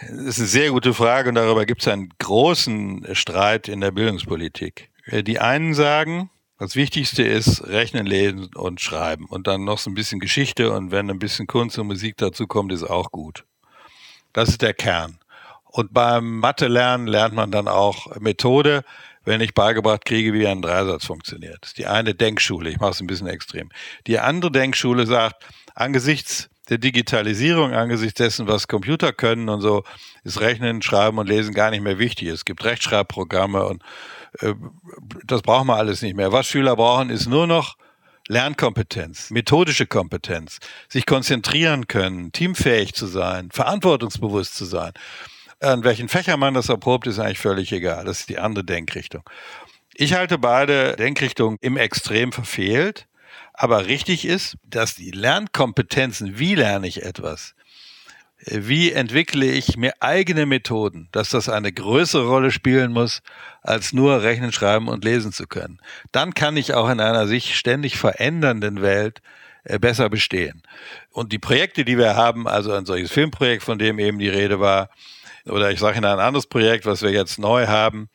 Das 0.00 0.26
ist 0.26 0.38
eine 0.38 0.48
sehr 0.48 0.70
gute 0.70 0.94
Frage 0.94 1.28
und 1.28 1.34
darüber 1.34 1.66
gibt 1.66 1.82
es 1.82 1.88
einen 1.88 2.10
großen 2.18 3.06
Streit 3.12 3.68
in 3.68 3.80
der 3.80 3.90
Bildungspolitik. 3.90 4.90
Äh, 5.06 5.22
die 5.22 5.40
einen 5.40 5.74
sagen, 5.74 6.30
das 6.58 6.76
Wichtigste 6.76 7.24
ist 7.24 7.66
Rechnen, 7.66 8.06
Lesen 8.06 8.50
und 8.54 8.80
Schreiben 8.80 9.26
und 9.26 9.46
dann 9.46 9.64
noch 9.64 9.78
so 9.78 9.90
ein 9.90 9.94
bisschen 9.94 10.20
Geschichte 10.20 10.72
und 10.72 10.92
wenn 10.92 11.10
ein 11.10 11.18
bisschen 11.18 11.46
Kunst 11.46 11.78
und 11.78 11.88
Musik 11.88 12.16
dazu 12.16 12.46
kommt, 12.46 12.72
ist 12.72 12.84
auch 12.84 13.10
gut. 13.10 13.44
Das 14.32 14.48
ist 14.48 14.62
der 14.62 14.74
Kern. 14.74 15.18
Und 15.64 15.92
beim 15.92 16.38
Mathe-Lernen 16.38 17.08
lernt 17.08 17.34
man 17.34 17.50
dann 17.50 17.66
auch 17.66 18.14
Methode, 18.20 18.84
wenn 19.24 19.40
ich 19.40 19.54
beigebracht 19.54 20.04
kriege, 20.04 20.32
wie 20.32 20.46
ein 20.46 20.62
Dreisatz 20.62 21.04
funktioniert. 21.06 21.58
Das 21.62 21.70
ist 21.70 21.78
die 21.78 21.86
eine 21.86 22.14
Denkschule, 22.14 22.70
ich 22.70 22.78
mache 22.78 22.92
es 22.92 23.00
ein 23.00 23.08
bisschen 23.08 23.26
extrem. 23.26 23.70
Die 24.06 24.20
andere 24.20 24.52
Denkschule 24.52 25.06
sagt, 25.06 25.44
angesichts 25.74 26.48
der 26.68 26.78
Digitalisierung, 26.78 27.72
angesichts 27.74 28.18
dessen, 28.18 28.48
was 28.48 28.68
Computer 28.68 29.12
können 29.12 29.48
und 29.48 29.60
so, 29.60 29.84
ist 30.22 30.40
Rechnen, 30.40 30.82
Schreiben 30.82 31.18
und 31.18 31.28
Lesen 31.28 31.54
gar 31.54 31.70
nicht 31.70 31.82
mehr 31.82 31.98
wichtig. 31.98 32.28
Es 32.28 32.44
gibt 32.44 32.64
Rechtschreibprogramme 32.64 33.66
und 33.66 33.82
äh, 34.40 34.54
das 35.24 35.42
brauchen 35.42 35.66
wir 35.66 35.76
alles 35.76 36.02
nicht 36.02 36.16
mehr. 36.16 36.32
Was 36.32 36.46
Schüler 36.46 36.76
brauchen, 36.76 37.10
ist 37.10 37.26
nur 37.26 37.46
noch 37.46 37.76
Lernkompetenz, 38.28 39.30
methodische 39.30 39.86
Kompetenz, 39.86 40.58
sich 40.88 41.04
konzentrieren 41.04 41.86
können, 41.88 42.32
teamfähig 42.32 42.94
zu 42.94 43.06
sein, 43.06 43.50
verantwortungsbewusst 43.50 44.56
zu 44.56 44.64
sein. 44.64 44.92
An 45.60 45.84
welchen 45.84 46.08
Fächern 46.08 46.40
man 46.40 46.54
das 46.54 46.70
erprobt, 46.70 47.06
ist 47.06 47.18
eigentlich 47.18 47.38
völlig 47.38 47.72
egal. 47.72 48.04
Das 48.06 48.20
ist 48.20 48.28
die 48.30 48.38
andere 48.38 48.64
Denkrichtung. 48.64 49.22
Ich 49.94 50.14
halte 50.14 50.38
beide 50.38 50.96
Denkrichtungen 50.96 51.58
im 51.60 51.76
Extrem 51.76 52.32
verfehlt. 52.32 53.06
Aber 53.54 53.86
richtig 53.86 54.26
ist, 54.26 54.56
dass 54.64 54.96
die 54.96 55.12
Lernkompetenzen, 55.12 56.38
wie 56.38 56.56
lerne 56.56 56.88
ich 56.88 57.04
etwas, 57.04 57.54
wie 58.46 58.92
entwickle 58.92 59.46
ich 59.46 59.76
mir 59.76 59.94
eigene 60.00 60.44
Methoden, 60.44 61.08
dass 61.12 61.30
das 61.30 61.48
eine 61.48 61.72
größere 61.72 62.26
Rolle 62.26 62.50
spielen 62.50 62.92
muss, 62.92 63.22
als 63.62 63.92
nur 63.92 64.22
rechnen, 64.22 64.52
schreiben 64.52 64.88
und 64.88 65.04
lesen 65.04 65.32
zu 65.32 65.46
können. 65.46 65.80
Dann 66.12 66.34
kann 66.34 66.56
ich 66.56 66.74
auch 66.74 66.90
in 66.90 67.00
einer 67.00 67.26
sich 67.26 67.56
ständig 67.56 67.96
verändernden 67.96 68.82
Welt 68.82 69.22
äh, 69.62 69.78
besser 69.78 70.10
bestehen. 70.10 70.62
Und 71.10 71.32
die 71.32 71.38
Projekte, 71.38 71.84
die 71.84 71.96
wir 71.96 72.16
haben, 72.16 72.46
also 72.46 72.72
ein 72.72 72.86
solches 72.86 73.12
Filmprojekt, 73.12 73.62
von 73.62 73.78
dem 73.78 73.98
eben 73.98 74.18
die 74.18 74.28
Rede 74.28 74.60
war, 74.60 74.90
oder 75.46 75.70
ich 75.70 75.78
sage 75.78 75.98
Ihnen 75.98 76.06
ein 76.06 76.18
anderes 76.18 76.46
Projekt, 76.46 76.86
was 76.86 77.02
wir 77.02 77.10
jetzt 77.10 77.38
neu 77.38 77.66
haben, 77.66 78.08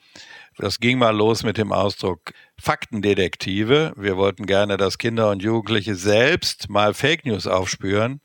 das 0.58 0.80
ging 0.80 0.97
mal 0.97 1.15
los 1.15 1.43
mit 1.43 1.58
dem 1.58 1.71
Ausdruck 1.71 2.34
Faktendetektive. 2.59 3.93
Wir 3.95 4.17
wollten 4.17 4.45
gerne, 4.45 4.77
dass 4.77 4.97
Kinder 4.97 5.29
und 5.29 5.41
Jugendliche 5.41 5.95
selbst 5.95 6.69
mal 6.69 6.93
Fake 6.93 7.25
News 7.25 7.47
aufspüren. 7.47 8.21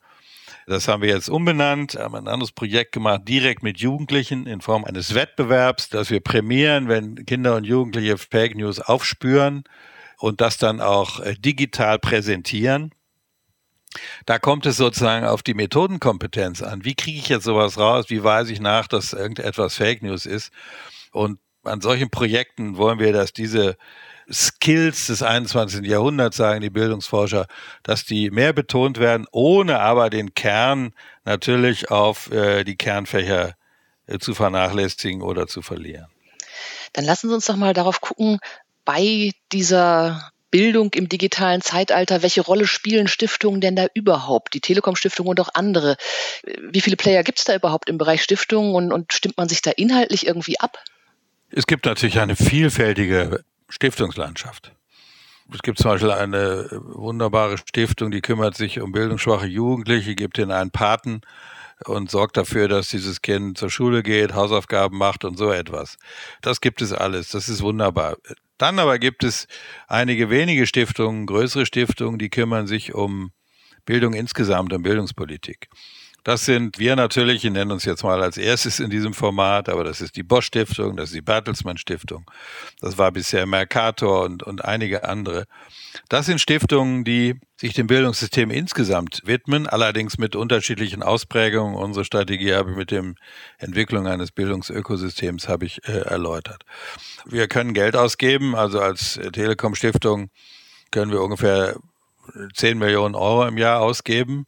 Das 0.66 0.88
haben 0.88 1.02
wir 1.02 1.10
jetzt 1.10 1.28
umbenannt, 1.28 1.96
haben 1.96 2.14
ein 2.14 2.28
anderes 2.28 2.52
Projekt 2.52 2.92
gemacht, 2.92 3.22
direkt 3.28 3.62
mit 3.62 3.78
Jugendlichen 3.78 4.46
in 4.46 4.62
Form 4.62 4.84
eines 4.84 5.14
Wettbewerbs, 5.14 5.90
dass 5.90 6.10
wir 6.10 6.20
prämieren, 6.20 6.88
wenn 6.88 7.26
Kinder 7.26 7.56
und 7.56 7.64
Jugendliche 7.64 8.16
Fake 8.16 8.56
News 8.56 8.80
aufspüren 8.80 9.64
und 10.18 10.40
das 10.40 10.56
dann 10.56 10.80
auch 10.80 11.20
äh, 11.20 11.34
digital 11.34 11.98
präsentieren. 11.98 12.92
Da 14.26 14.38
kommt 14.38 14.64
es 14.66 14.76
sozusagen 14.76 15.26
auf 15.26 15.42
die 15.42 15.54
Methodenkompetenz 15.54 16.62
an. 16.62 16.84
Wie 16.84 16.94
kriege 16.94 17.18
ich 17.18 17.28
jetzt 17.28 17.44
sowas 17.44 17.78
raus? 17.78 18.06
Wie 18.08 18.24
weise 18.24 18.52
ich 18.52 18.60
nach, 18.60 18.88
dass 18.88 19.12
irgendetwas 19.12 19.76
Fake 19.76 20.02
News 20.02 20.26
ist? 20.26 20.50
Und 21.12 21.38
an 21.62 21.80
solchen 21.80 22.10
Projekten 22.10 22.76
wollen 22.76 22.98
wir, 22.98 23.12
dass 23.12 23.32
diese 23.32 23.76
Skills 24.30 25.06
des 25.06 25.22
21. 25.22 25.84
Jahrhunderts, 25.86 26.36
sagen 26.36 26.60
die 26.60 26.70
Bildungsforscher, 26.70 27.46
dass 27.82 28.04
die 28.04 28.30
mehr 28.30 28.52
betont 28.52 28.98
werden, 28.98 29.26
ohne 29.32 29.80
aber 29.80 30.10
den 30.10 30.34
Kern 30.34 30.92
natürlich 31.24 31.90
auf 31.90 32.30
äh, 32.30 32.64
die 32.64 32.76
Kernfächer 32.76 33.54
äh, 34.06 34.18
zu 34.18 34.34
vernachlässigen 34.34 35.22
oder 35.22 35.46
zu 35.46 35.62
verlieren. 35.62 36.06
Dann 36.92 37.04
lassen 37.04 37.28
Sie 37.28 37.34
uns 37.34 37.46
doch 37.46 37.56
mal 37.56 37.74
darauf 37.74 38.00
gucken, 38.00 38.38
bei 38.84 39.32
dieser 39.52 40.30
Bildung 40.50 40.92
im 40.94 41.08
digitalen 41.08 41.62
Zeitalter, 41.62 42.22
welche 42.22 42.40
Rolle 42.40 42.68
spielen 42.68 43.08
Stiftungen 43.08 43.60
denn 43.60 43.74
da 43.74 43.86
überhaupt? 43.92 44.54
Die 44.54 44.60
Telekom-Stiftung 44.60 45.26
und 45.26 45.40
auch 45.40 45.48
andere. 45.54 45.96
Wie 46.70 46.80
viele 46.80 46.94
Player 46.94 47.24
gibt 47.24 47.40
es 47.40 47.44
da 47.44 47.56
überhaupt 47.56 47.88
im 47.88 47.98
Bereich 47.98 48.22
Stiftungen 48.22 48.72
und, 48.74 48.92
und 48.92 49.12
stimmt 49.12 49.36
man 49.36 49.48
sich 49.48 49.62
da 49.62 49.72
inhaltlich 49.72 50.26
irgendwie 50.26 50.60
ab? 50.60 50.78
Es 51.50 51.66
gibt 51.66 51.86
natürlich 51.86 52.20
eine 52.20 52.36
vielfältige 52.36 53.42
Stiftungslandschaft. 53.68 54.74
Es 55.52 55.62
gibt 55.62 55.78
zum 55.78 55.90
Beispiel 55.90 56.10
eine 56.10 56.68
wunderbare 56.72 57.58
Stiftung, 57.58 58.10
die 58.10 58.22
kümmert 58.22 58.56
sich 58.56 58.80
um 58.80 58.92
bildungsschwache 58.92 59.46
Jugendliche, 59.46 60.14
gibt 60.14 60.38
ihnen 60.38 60.52
einen 60.52 60.70
Paten 60.70 61.20
und 61.84 62.10
sorgt 62.10 62.36
dafür, 62.36 62.68
dass 62.68 62.88
dieses 62.88 63.20
Kind 63.20 63.58
zur 63.58 63.70
Schule 63.70 64.02
geht, 64.02 64.34
Hausaufgaben 64.34 64.96
macht 64.96 65.24
und 65.24 65.36
so 65.36 65.50
etwas. 65.50 65.98
Das 66.40 66.60
gibt 66.60 66.80
es 66.80 66.92
alles. 66.92 67.28
Das 67.28 67.48
ist 67.48 67.62
wunderbar. 67.62 68.16
Dann 68.56 68.78
aber 68.78 68.98
gibt 68.98 69.24
es 69.24 69.46
einige 69.86 70.30
wenige 70.30 70.66
Stiftungen, 70.66 71.26
größere 71.26 71.66
Stiftungen, 71.66 72.18
die 72.18 72.30
kümmern 72.30 72.66
sich 72.66 72.94
um 72.94 73.32
Bildung 73.84 74.14
insgesamt, 74.14 74.72
um 74.72 74.82
Bildungspolitik. 74.82 75.68
Das 76.24 76.46
sind 76.46 76.78
wir 76.78 76.96
natürlich, 76.96 77.42
wir 77.42 77.50
nennen 77.50 77.70
uns 77.70 77.84
jetzt 77.84 78.02
mal 78.02 78.22
als 78.22 78.38
erstes 78.38 78.80
in 78.80 78.88
diesem 78.88 79.12
Format, 79.12 79.68
aber 79.68 79.84
das 79.84 80.00
ist 80.00 80.16
die 80.16 80.22
Bosch 80.22 80.46
Stiftung, 80.46 80.96
das 80.96 81.10
ist 81.10 81.14
die 81.14 81.20
Bertelsmann 81.20 81.76
Stiftung, 81.76 82.24
das 82.80 82.96
war 82.96 83.12
bisher 83.12 83.44
Mercator 83.44 84.24
und, 84.24 84.42
und 84.42 84.64
einige 84.64 85.06
andere. 85.06 85.44
Das 86.08 86.24
sind 86.24 86.40
Stiftungen, 86.40 87.04
die 87.04 87.38
sich 87.58 87.74
dem 87.74 87.86
Bildungssystem 87.86 88.50
insgesamt 88.50 89.20
widmen, 89.26 89.66
allerdings 89.66 90.16
mit 90.16 90.34
unterschiedlichen 90.34 91.02
Ausprägungen. 91.02 91.76
Unsere 91.76 92.06
Strategie 92.06 92.54
habe 92.54 92.70
ich 92.70 92.76
mit 92.76 92.90
dem 92.90 93.16
Entwicklung 93.58 94.06
eines 94.06 94.32
Bildungsökosystems 94.32 95.46
habe 95.46 95.66
ich 95.66 95.86
äh, 95.86 95.92
erläutert. 95.92 96.64
Wir 97.26 97.48
können 97.48 97.74
Geld 97.74 97.96
ausgeben, 97.96 98.54
also 98.54 98.80
als 98.80 99.20
Telekom 99.34 99.74
Stiftung 99.74 100.30
können 100.90 101.12
wir 101.12 101.20
ungefähr 101.20 101.76
10 102.54 102.78
Millionen 102.78 103.14
Euro 103.14 103.46
im 103.46 103.58
Jahr 103.58 103.82
ausgeben 103.82 104.46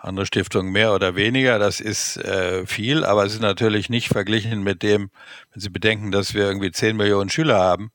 andere 0.00 0.26
Stiftungen 0.26 0.72
mehr 0.72 0.94
oder 0.94 1.16
weniger, 1.16 1.58
das 1.58 1.80
ist 1.80 2.16
äh, 2.18 2.66
viel, 2.66 3.04
aber 3.04 3.24
es 3.24 3.34
ist 3.34 3.42
natürlich 3.42 3.88
nicht 3.90 4.08
verglichen 4.08 4.62
mit 4.62 4.82
dem, 4.82 5.10
wenn 5.52 5.60
Sie 5.60 5.70
bedenken, 5.70 6.10
dass 6.10 6.34
wir 6.34 6.44
irgendwie 6.46 6.70
10 6.70 6.96
Millionen 6.96 7.30
Schüler 7.30 7.58
haben 7.58 7.90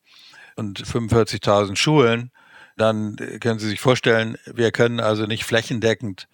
und 0.55 0.83
45.000 0.83 1.75
Schulen, 1.75 2.31
dann 2.77 3.15
können 3.39 3.59
Sie 3.59 3.69
sich 3.69 3.79
vorstellen, 3.79 4.37
wir 4.45 4.71
können 4.71 4.99
also 4.99 5.25
nicht 5.25 5.45
flächendeckend 5.45 6.27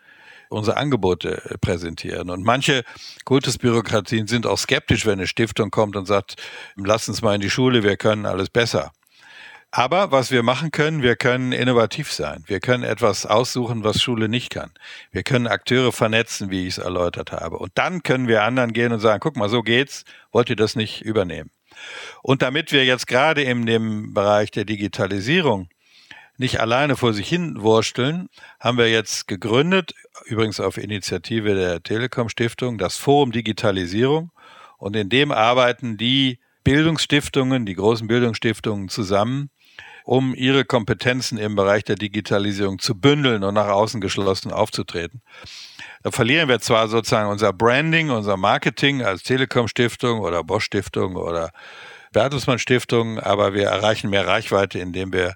unsere 0.50 0.78
Angebote 0.78 1.44
äh, 1.46 1.58
präsentieren. 1.58 2.30
Und 2.30 2.44
manche 2.44 2.84
Kultusbürokratien 3.26 4.28
sind 4.28 4.48
auch 4.48 4.58
skeptisch, 4.58 5.06
wenn 5.06 5.20
eine 5.20 5.28
Stiftung 5.28 5.72
kommt 5.72 5.96
und 5.96 6.08
sagt, 6.08 6.36
lass 6.76 7.08
uns 7.08 7.22
mal 7.22 7.36
in 7.36 7.42
die 7.42 7.50
Schule, 7.50 7.84
wir 7.84 7.98
können 7.98 8.26
alles 8.26 8.50
besser. 8.50 8.92
Aber 9.72 10.12
was 10.12 10.32
wir 10.32 10.42
machen 10.42 10.72
können, 10.72 11.04
wir 11.04 11.16
können 11.16 11.52
innovativ 11.52 12.12
sein. 12.12 12.44
Wir 12.48 12.60
können 12.60 12.84
etwas 12.84 13.28
aussuchen, 13.28 13.84
was 13.84 14.02
Schule 14.02 14.28
nicht 14.28 14.50
kann. 14.50 14.72
Wir 15.12 15.22
können 15.22 15.46
Akteure 15.46 15.92
vernetzen, 15.92 16.50
wie 16.50 16.64
ich 16.64 16.78
es 16.78 16.78
erläutert 16.80 17.32
habe. 17.32 17.60
Und 17.60 17.72
dann 17.76 18.02
können 18.02 18.28
wir 18.28 18.44
anderen 18.44 18.74
gehen 18.74 18.92
und 18.92 19.00
sagen, 19.00 19.20
guck 19.20 19.36
mal, 19.36 19.50
so 19.50 19.62
geht's. 19.62 20.06
Wollt 20.32 20.50
ihr 20.50 20.56
das 20.56 20.76
nicht 20.76 21.02
übernehmen? 21.02 21.52
Und 22.24 22.42
damit 22.42 22.72
wir 22.72 22.84
jetzt 22.84 23.06
gerade 23.06 23.44
in 23.44 23.68
dem 23.68 24.14
Bereich 24.14 24.50
der 24.50 24.66
Digitalisierung 24.66 25.70
nicht 26.38 26.60
alleine 26.60 26.96
vor 26.96 27.14
sich 27.14 27.28
hin 27.28 27.62
wursteln, 27.62 28.30
haben 28.60 28.78
wir 28.78 28.90
jetzt 28.90 29.28
gegründet, 29.28 29.94
übrigens 30.26 30.60
auf 30.60 30.78
Initiative 30.78 31.54
der 31.54 31.84
Telekom 31.84 32.30
Stiftung, 32.30 32.78
das 32.80 32.98
Forum 32.98 33.32
Digitalisierung. 33.32 34.32
Und 34.78 34.96
in 34.96 35.10
dem 35.10 35.32
arbeiten 35.32 35.98
die 35.98 36.40
Bildungsstiftungen, 36.64 37.66
die 37.66 37.76
großen 37.76 38.08
Bildungsstiftungen 38.08 38.90
zusammen, 38.90 39.50
um 40.10 40.34
ihre 40.34 40.66
Kompetenzen 40.66 41.38
im 41.38 41.54
Bereich 41.56 41.84
der 41.84 41.96
Digitalisierung 41.96 42.80
zu 42.80 42.96
bündeln 42.96 43.44
und 43.44 43.54
nach 43.54 43.68
außen 43.68 44.02
geschlossen 44.02 44.52
aufzutreten. 44.52 45.22
Da 46.02 46.10
verlieren 46.10 46.50
wir 46.50 46.60
zwar 46.60 46.88
sozusagen 46.88 47.30
unser 47.30 47.54
Branding, 47.54 48.10
unser 48.10 48.36
Marketing 48.36 49.04
als 49.04 49.22
Telekom 49.22 49.68
Stiftung 49.68 50.22
oder 50.22 50.44
Bosch 50.44 50.66
Stiftung 50.66 51.16
oder 51.16 51.52
Bertelsmann 52.12 52.58
Stiftung, 52.58 53.20
aber 53.20 53.54
wir 53.54 53.68
erreichen 53.68 54.10
mehr 54.10 54.26
Reichweite, 54.26 54.80
indem 54.80 55.14
wir 55.14 55.36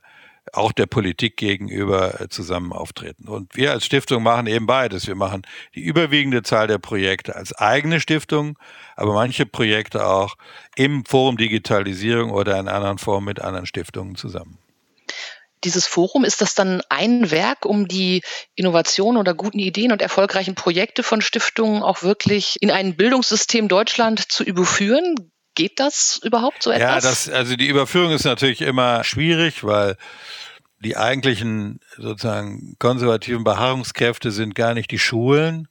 auch 0.53 0.71
der 0.71 0.87
Politik 0.87 1.37
gegenüber 1.37 2.19
äh, 2.19 2.29
zusammen 2.29 2.73
auftreten. 2.73 3.27
Und 3.27 3.55
wir 3.55 3.73
als 3.73 3.85
Stiftung 3.85 4.23
machen 4.23 4.47
eben 4.47 4.65
beides. 4.65 5.05
Wir 5.05 5.15
machen 5.15 5.43
die 5.75 5.81
überwiegende 5.81 6.41
Zahl 6.41 6.65
der 6.65 6.79
Projekte 6.79 7.35
als 7.35 7.53
eigene 7.53 7.99
Stiftung, 7.99 8.57
aber 8.95 9.13
manche 9.13 9.45
Projekte 9.45 10.07
auch 10.07 10.35
im 10.75 11.05
Forum 11.05 11.37
Digitalisierung 11.37 12.31
oder 12.31 12.59
in 12.59 12.67
anderen 12.67 12.97
Formen 12.97 13.25
mit 13.25 13.39
anderen 13.39 13.67
Stiftungen 13.67 14.15
zusammen 14.15 14.57
dieses 15.63 15.87
Forum, 15.87 16.23
ist 16.23 16.41
das 16.41 16.55
dann 16.55 16.81
ein 16.89 17.31
Werk, 17.31 17.65
um 17.65 17.87
die 17.87 18.21
Innovation 18.55 19.17
oder 19.17 19.33
guten 19.33 19.59
Ideen 19.59 19.91
und 19.91 20.01
erfolgreichen 20.01 20.55
Projekte 20.55 21.03
von 21.03 21.21
Stiftungen 21.21 21.83
auch 21.83 22.03
wirklich 22.03 22.57
in 22.61 22.71
ein 22.71 22.95
Bildungssystem 22.95 23.67
Deutschland 23.67 24.31
zu 24.31 24.43
überführen? 24.43 25.15
Geht 25.55 25.79
das 25.79 26.19
überhaupt 26.23 26.63
so 26.63 26.71
etwas? 26.71 27.03
Ja, 27.03 27.09
das, 27.09 27.29
also 27.29 27.55
die 27.55 27.67
Überführung 27.67 28.11
ist 28.11 28.25
natürlich 28.25 28.61
immer 28.61 29.03
schwierig, 29.03 29.63
weil 29.63 29.97
die 30.79 30.97
eigentlichen 30.97 31.79
sozusagen 31.97 32.75
konservativen 32.79 33.43
Beharrungskräfte 33.43 34.31
sind 34.31 34.55
gar 34.55 34.73
nicht 34.73 34.91
die 34.91 34.99
Schulen, 34.99 35.67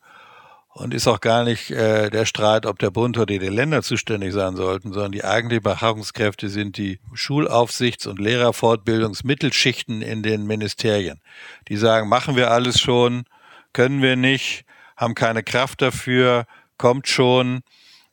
und 0.74 0.94
ist 0.94 1.06
auch 1.06 1.20
gar 1.20 1.44
nicht 1.44 1.70
äh, 1.70 2.08
der 2.10 2.24
Streit, 2.24 2.64
ob 2.64 2.78
der 2.78 2.90
Bund 2.90 3.18
oder 3.18 3.26
die 3.26 3.38
Länder 3.38 3.82
zuständig 3.82 4.32
sein 4.32 4.56
sollten, 4.56 4.92
sondern 4.92 5.12
die 5.12 5.24
eigentlichen 5.24 5.62
Beharrungskräfte 5.62 6.48
sind 6.48 6.78
die 6.78 6.98
Schulaufsichts- 7.14 8.06
und 8.06 8.18
Lehrerfortbildungsmittelschichten 8.18 10.00
in 10.00 10.22
den 10.22 10.46
Ministerien. 10.46 11.20
Die 11.68 11.76
sagen, 11.76 12.08
machen 12.08 12.36
wir 12.36 12.50
alles 12.50 12.80
schon, 12.80 13.24
können 13.72 14.00
wir 14.00 14.16
nicht, 14.16 14.64
haben 14.96 15.14
keine 15.14 15.42
Kraft 15.42 15.82
dafür, 15.82 16.46
kommt 16.78 17.06
schon 17.06 17.60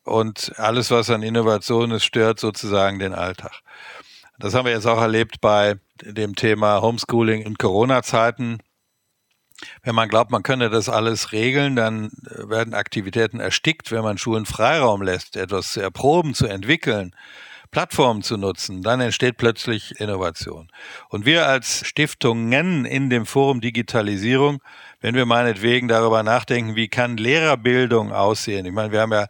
und 0.04 0.54
alles, 0.58 0.92
was 0.92 1.10
an 1.10 1.24
Innovation 1.24 1.92
ist, 1.92 2.04
stört 2.04 2.40
sozusagen 2.40 3.00
den 3.00 3.14
Alltag. 3.14 3.62
Das 4.38 4.54
haben 4.54 4.66
wir 4.66 4.74
jetzt 4.74 4.88
auch 4.88 5.02
erlebt 5.02 5.42
bei 5.42 5.76
dem 6.02 6.36
Thema 6.36 6.82
Homeschooling 6.82 7.42
in 7.42 7.58
Corona-Zeiten 7.58 8.60
wenn 9.84 9.96
man 9.96 10.10
glaubt, 10.10 10.32
man 10.32 10.44
könne 10.44 10.70
das 10.70 10.90
alles 10.90 11.32
regeln, 11.32 11.76
dann 11.76 12.12
äh, 12.26 12.50
werden 12.50 12.74
Aktivitäten 12.74 13.40
erstickt. 13.40 13.92
Wenn 13.92 14.04
man 14.04 14.18
Schulen 14.18 14.46
Freiraum 14.46 15.02
lässt, 15.02 15.36
etwas 15.36 15.74
zu 15.74 15.82
erproben, 15.82 16.34
zu 16.34 16.48
entwickeln, 16.48 17.14
Plattformen 17.72 18.24
zu 18.24 18.38
nutzen, 18.38 18.82
dann 18.82 19.02
entsteht 19.02 19.38
plötzlich 19.38 20.00
Innovation. 20.00 20.70
Und 21.10 21.26
wir 21.26 21.48
als 21.48 21.86
Stiftungen 21.86 22.86
in 22.86 23.10
dem 23.10 23.26
Forum 23.26 23.62
Digitalisierung 23.62 24.60
wenn 25.02 25.16
wir 25.16 25.26
meinetwegen 25.26 25.88
darüber 25.88 26.24
nachdenken, 26.24 26.76
wie 26.76 26.90
kann 26.90 27.16
Lehrerbildung 27.16 28.12
aussehen? 28.12 28.66
Ich 28.66 28.74
meine, 28.74 28.92
wir 28.92 29.00
haben 29.00 29.14
ja, 29.14 29.28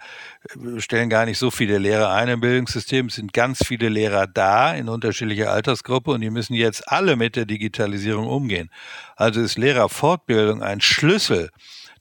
stellen 0.80 1.10
gar 1.10 1.26
nicht 1.26 1.38
so 1.38 1.52
viele 1.52 1.78
Lehrer 1.78 2.12
ein 2.12 2.28
im 2.28 2.40
Bildungssystem. 2.40 3.06
Es 3.06 3.16
sind 3.16 3.34
ganz 3.34 3.64
viele 3.64 3.88
Lehrer 3.88 4.26
da 4.26 4.74
in 4.74 4.90
unterschiedlicher 4.90 5.52
Altersgruppe 5.52 6.12
und 6.12 6.22
die 6.22 6.32
müssen 6.32 6.56
jetzt 6.56 6.92
alle 6.92 7.16
mit 7.16 7.36
der 7.36 7.46
Digitalisierung 7.46 8.26
umgehen. 8.26 8.72
Also 9.16 9.42
ist 9.42 9.58
Lehrerfortbildung 9.58 10.64
ein 10.64 10.82
Schlüssel 10.82 11.50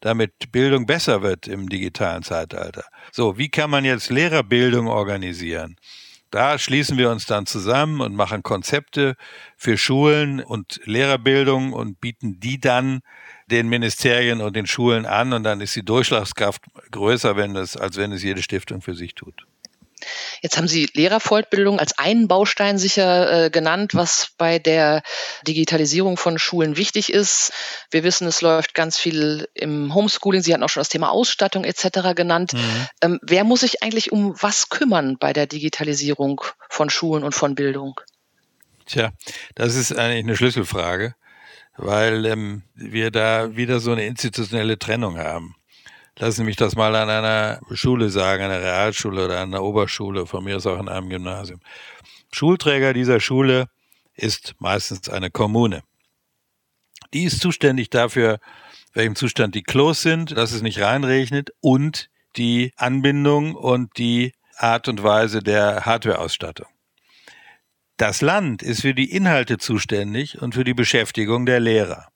damit 0.00 0.52
Bildung 0.52 0.86
besser 0.86 1.22
wird 1.22 1.48
im 1.48 1.68
digitalen 1.68 2.22
Zeitalter. 2.22 2.84
So, 3.10 3.36
wie 3.36 3.48
kann 3.48 3.68
man 3.68 3.84
jetzt 3.84 4.10
Lehrerbildung 4.10 4.86
organisieren? 4.86 5.74
Da 6.30 6.58
schließen 6.58 6.98
wir 6.98 7.10
uns 7.10 7.24
dann 7.24 7.46
zusammen 7.46 8.00
und 8.02 8.14
machen 8.14 8.42
Konzepte 8.42 9.16
für 9.56 9.78
Schulen 9.78 10.40
und 10.40 10.80
Lehrerbildung 10.84 11.72
und 11.72 12.00
bieten 12.00 12.38
die 12.38 12.60
dann 12.60 13.00
den 13.46 13.68
Ministerien 13.68 14.42
und 14.42 14.54
den 14.54 14.66
Schulen 14.66 15.06
an 15.06 15.32
und 15.32 15.42
dann 15.42 15.62
ist 15.62 15.74
die 15.74 15.84
Durchschlagskraft 15.84 16.62
größer, 16.90 17.36
wenn 17.36 17.56
es, 17.56 17.76
als 17.78 17.96
wenn 17.96 18.12
es 18.12 18.22
jede 18.22 18.42
Stiftung 18.42 18.82
für 18.82 18.94
sich 18.94 19.14
tut. 19.14 19.47
Jetzt 20.42 20.56
haben 20.56 20.68
Sie 20.68 20.88
Lehrerfortbildung 20.92 21.78
als 21.78 21.98
einen 21.98 22.28
Baustein 22.28 22.78
sicher 22.78 23.46
äh, 23.46 23.50
genannt, 23.50 23.94
was 23.94 24.28
bei 24.38 24.58
der 24.58 25.02
Digitalisierung 25.46 26.16
von 26.16 26.38
Schulen 26.38 26.76
wichtig 26.76 27.12
ist. 27.12 27.52
Wir 27.90 28.04
wissen, 28.04 28.26
es 28.26 28.40
läuft 28.40 28.74
ganz 28.74 28.98
viel 28.98 29.48
im 29.54 29.94
Homeschooling. 29.94 30.42
Sie 30.42 30.52
hatten 30.52 30.62
auch 30.62 30.68
schon 30.68 30.80
das 30.80 30.88
Thema 30.88 31.10
Ausstattung 31.10 31.64
etc. 31.64 32.14
genannt. 32.14 32.52
Mhm. 32.52 32.86
Ähm, 33.02 33.18
wer 33.22 33.44
muss 33.44 33.60
sich 33.60 33.82
eigentlich 33.82 34.12
um 34.12 34.34
was 34.40 34.68
kümmern 34.68 35.18
bei 35.18 35.32
der 35.32 35.46
Digitalisierung 35.46 36.42
von 36.68 36.90
Schulen 36.90 37.24
und 37.24 37.34
von 37.34 37.54
Bildung? 37.54 38.00
Tja, 38.86 39.12
das 39.54 39.74
ist 39.74 39.96
eigentlich 39.96 40.24
eine 40.24 40.36
Schlüsselfrage, 40.36 41.14
weil 41.76 42.24
ähm, 42.24 42.62
wir 42.74 43.10
da 43.10 43.54
wieder 43.54 43.80
so 43.80 43.92
eine 43.92 44.06
institutionelle 44.06 44.78
Trennung 44.78 45.18
haben. 45.18 45.57
Lassen 46.20 46.38
Sie 46.38 46.44
mich 46.44 46.56
das 46.56 46.74
mal 46.74 46.96
an 46.96 47.08
einer 47.08 47.60
Schule 47.72 48.10
sagen, 48.10 48.42
einer 48.42 48.60
Realschule 48.60 49.26
oder 49.26 49.40
an 49.40 49.54
einer 49.54 49.62
Oberschule, 49.62 50.26
von 50.26 50.42
mir 50.42 50.56
ist 50.56 50.66
auch 50.66 50.80
in 50.80 50.88
einem 50.88 51.08
Gymnasium. 51.08 51.60
Schulträger 52.32 52.92
dieser 52.92 53.20
Schule 53.20 53.66
ist 54.14 54.56
meistens 54.58 55.08
eine 55.08 55.30
Kommune. 55.30 55.82
Die 57.14 57.22
ist 57.22 57.40
zuständig 57.40 57.90
dafür, 57.90 58.40
welchem 58.94 59.14
Zustand 59.14 59.54
die 59.54 59.62
Klos 59.62 60.02
sind, 60.02 60.36
dass 60.36 60.50
es 60.50 60.60
nicht 60.60 60.80
reinregnet 60.80 61.50
und 61.60 62.10
die 62.36 62.72
Anbindung 62.76 63.54
und 63.54 63.96
die 63.96 64.32
Art 64.56 64.88
und 64.88 65.04
Weise 65.04 65.40
der 65.40 65.86
Hardwareausstattung. 65.86 66.66
Das 67.96 68.22
Land 68.22 68.62
ist 68.62 68.80
für 68.80 68.94
die 68.94 69.12
Inhalte 69.12 69.58
zuständig 69.58 70.42
und 70.42 70.54
für 70.54 70.64
die 70.64 70.74
Beschäftigung 70.74 71.46
der 71.46 71.60
Lehrer. 71.60 72.08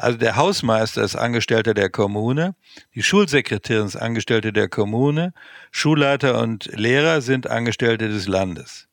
Also 0.00 0.16
der 0.16 0.36
Hausmeister 0.36 1.02
ist 1.02 1.14
Angestellter 1.14 1.74
der 1.74 1.90
Kommune, 1.90 2.54
die 2.94 3.02
Schulsekretärin 3.02 3.84
ist 3.84 3.96
Angestellte 3.96 4.50
der 4.50 4.66
Kommune, 4.66 5.34
Schulleiter 5.72 6.40
und 6.40 6.70
Lehrer 6.72 7.20
sind 7.20 7.50
Angestellte 7.50 8.08
des 8.08 8.26
Landes. 8.26 8.88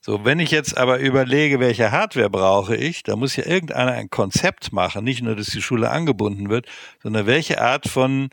So, 0.00 0.24
wenn 0.24 0.38
ich 0.38 0.52
jetzt 0.52 0.78
aber 0.78 1.00
überlege, 1.00 1.58
welche 1.58 1.90
Hardware 1.90 2.30
brauche 2.30 2.76
ich, 2.76 3.02
da 3.02 3.16
muss 3.16 3.34
ja 3.34 3.46
irgendeiner 3.46 3.92
ein 3.92 4.10
Konzept 4.10 4.72
machen, 4.72 5.02
nicht 5.02 5.22
nur, 5.22 5.34
dass 5.34 5.46
die 5.46 5.60
Schule 5.60 5.90
angebunden 5.90 6.48
wird, 6.50 6.66
sondern 7.02 7.26
welche 7.26 7.60
Art 7.60 7.88
von 7.88 8.30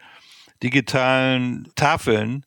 digitalen 0.61 1.71
Tafeln 1.73 2.45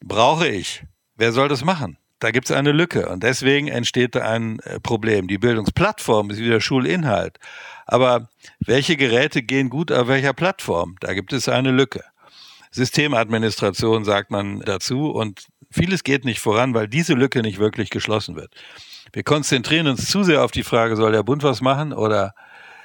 brauche 0.00 0.48
ich? 0.48 0.82
Wer 1.14 1.30
soll 1.30 1.48
das 1.48 1.62
machen? 1.62 1.96
Da 2.22 2.30
gibt 2.30 2.48
es 2.48 2.56
eine 2.56 2.70
Lücke 2.70 3.08
und 3.08 3.24
deswegen 3.24 3.66
entsteht 3.66 4.14
da 4.14 4.20
ein 4.20 4.60
äh, 4.60 4.78
Problem. 4.78 5.26
Die 5.26 5.38
Bildungsplattform 5.38 6.30
ist 6.30 6.38
wieder 6.38 6.60
Schulinhalt. 6.60 7.40
Aber 7.84 8.28
welche 8.60 8.96
Geräte 8.96 9.42
gehen 9.42 9.68
gut 9.68 9.90
auf 9.90 10.06
welcher 10.06 10.32
Plattform? 10.32 10.94
Da 11.00 11.14
gibt 11.14 11.32
es 11.32 11.48
eine 11.48 11.72
Lücke. 11.72 12.04
Systemadministration 12.70 14.04
sagt 14.04 14.30
man 14.30 14.60
dazu 14.60 15.10
und 15.10 15.46
vieles 15.68 16.04
geht 16.04 16.24
nicht 16.24 16.38
voran, 16.38 16.74
weil 16.74 16.86
diese 16.86 17.14
Lücke 17.14 17.42
nicht 17.42 17.58
wirklich 17.58 17.90
geschlossen 17.90 18.36
wird. 18.36 18.54
Wir 19.12 19.24
konzentrieren 19.24 19.88
uns 19.88 20.08
zu 20.08 20.22
sehr 20.22 20.44
auf 20.44 20.52
die 20.52 20.62
Frage, 20.62 20.94
soll 20.94 21.10
der 21.10 21.24
Bund 21.24 21.42
was 21.42 21.60
machen 21.60 21.92
oder 21.92 22.34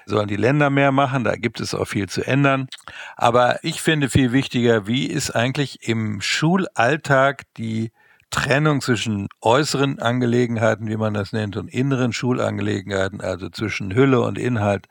sollen 0.08 0.28
die 0.28 0.36
Länder 0.36 0.72
mehr 0.72 0.92
machen? 0.92 1.24
Da 1.24 1.36
gibt 1.36 1.60
es 1.60 1.76
auch 1.76 1.86
viel 1.86 2.10
zu 2.10 2.26
ändern. 2.26 2.70
Aber 3.16 3.64
ich 3.64 3.84
finde 3.84 4.10
viel 4.10 4.32
wichtiger, 4.32 4.88
wie 4.88 5.06
ist 5.06 5.30
eigentlich 5.30 5.88
im 5.88 6.22
Schulalltag 6.22 7.44
die 7.58 7.92
Trennung 8.30 8.82
zwischen 8.82 9.28
äußeren 9.42 10.00
Angelegenheiten, 10.00 10.88
wie 10.88 10.98
man 10.98 11.14
das 11.14 11.32
nennt, 11.32 11.58
und 11.58 11.70
inneren 11.70 12.14
Schulangelegenheiten, 12.14 13.22
also 13.22 13.50
zwischen 13.50 13.96
Hülle 13.96 14.22
und 14.22 14.38
Inhalt, 14.38 14.88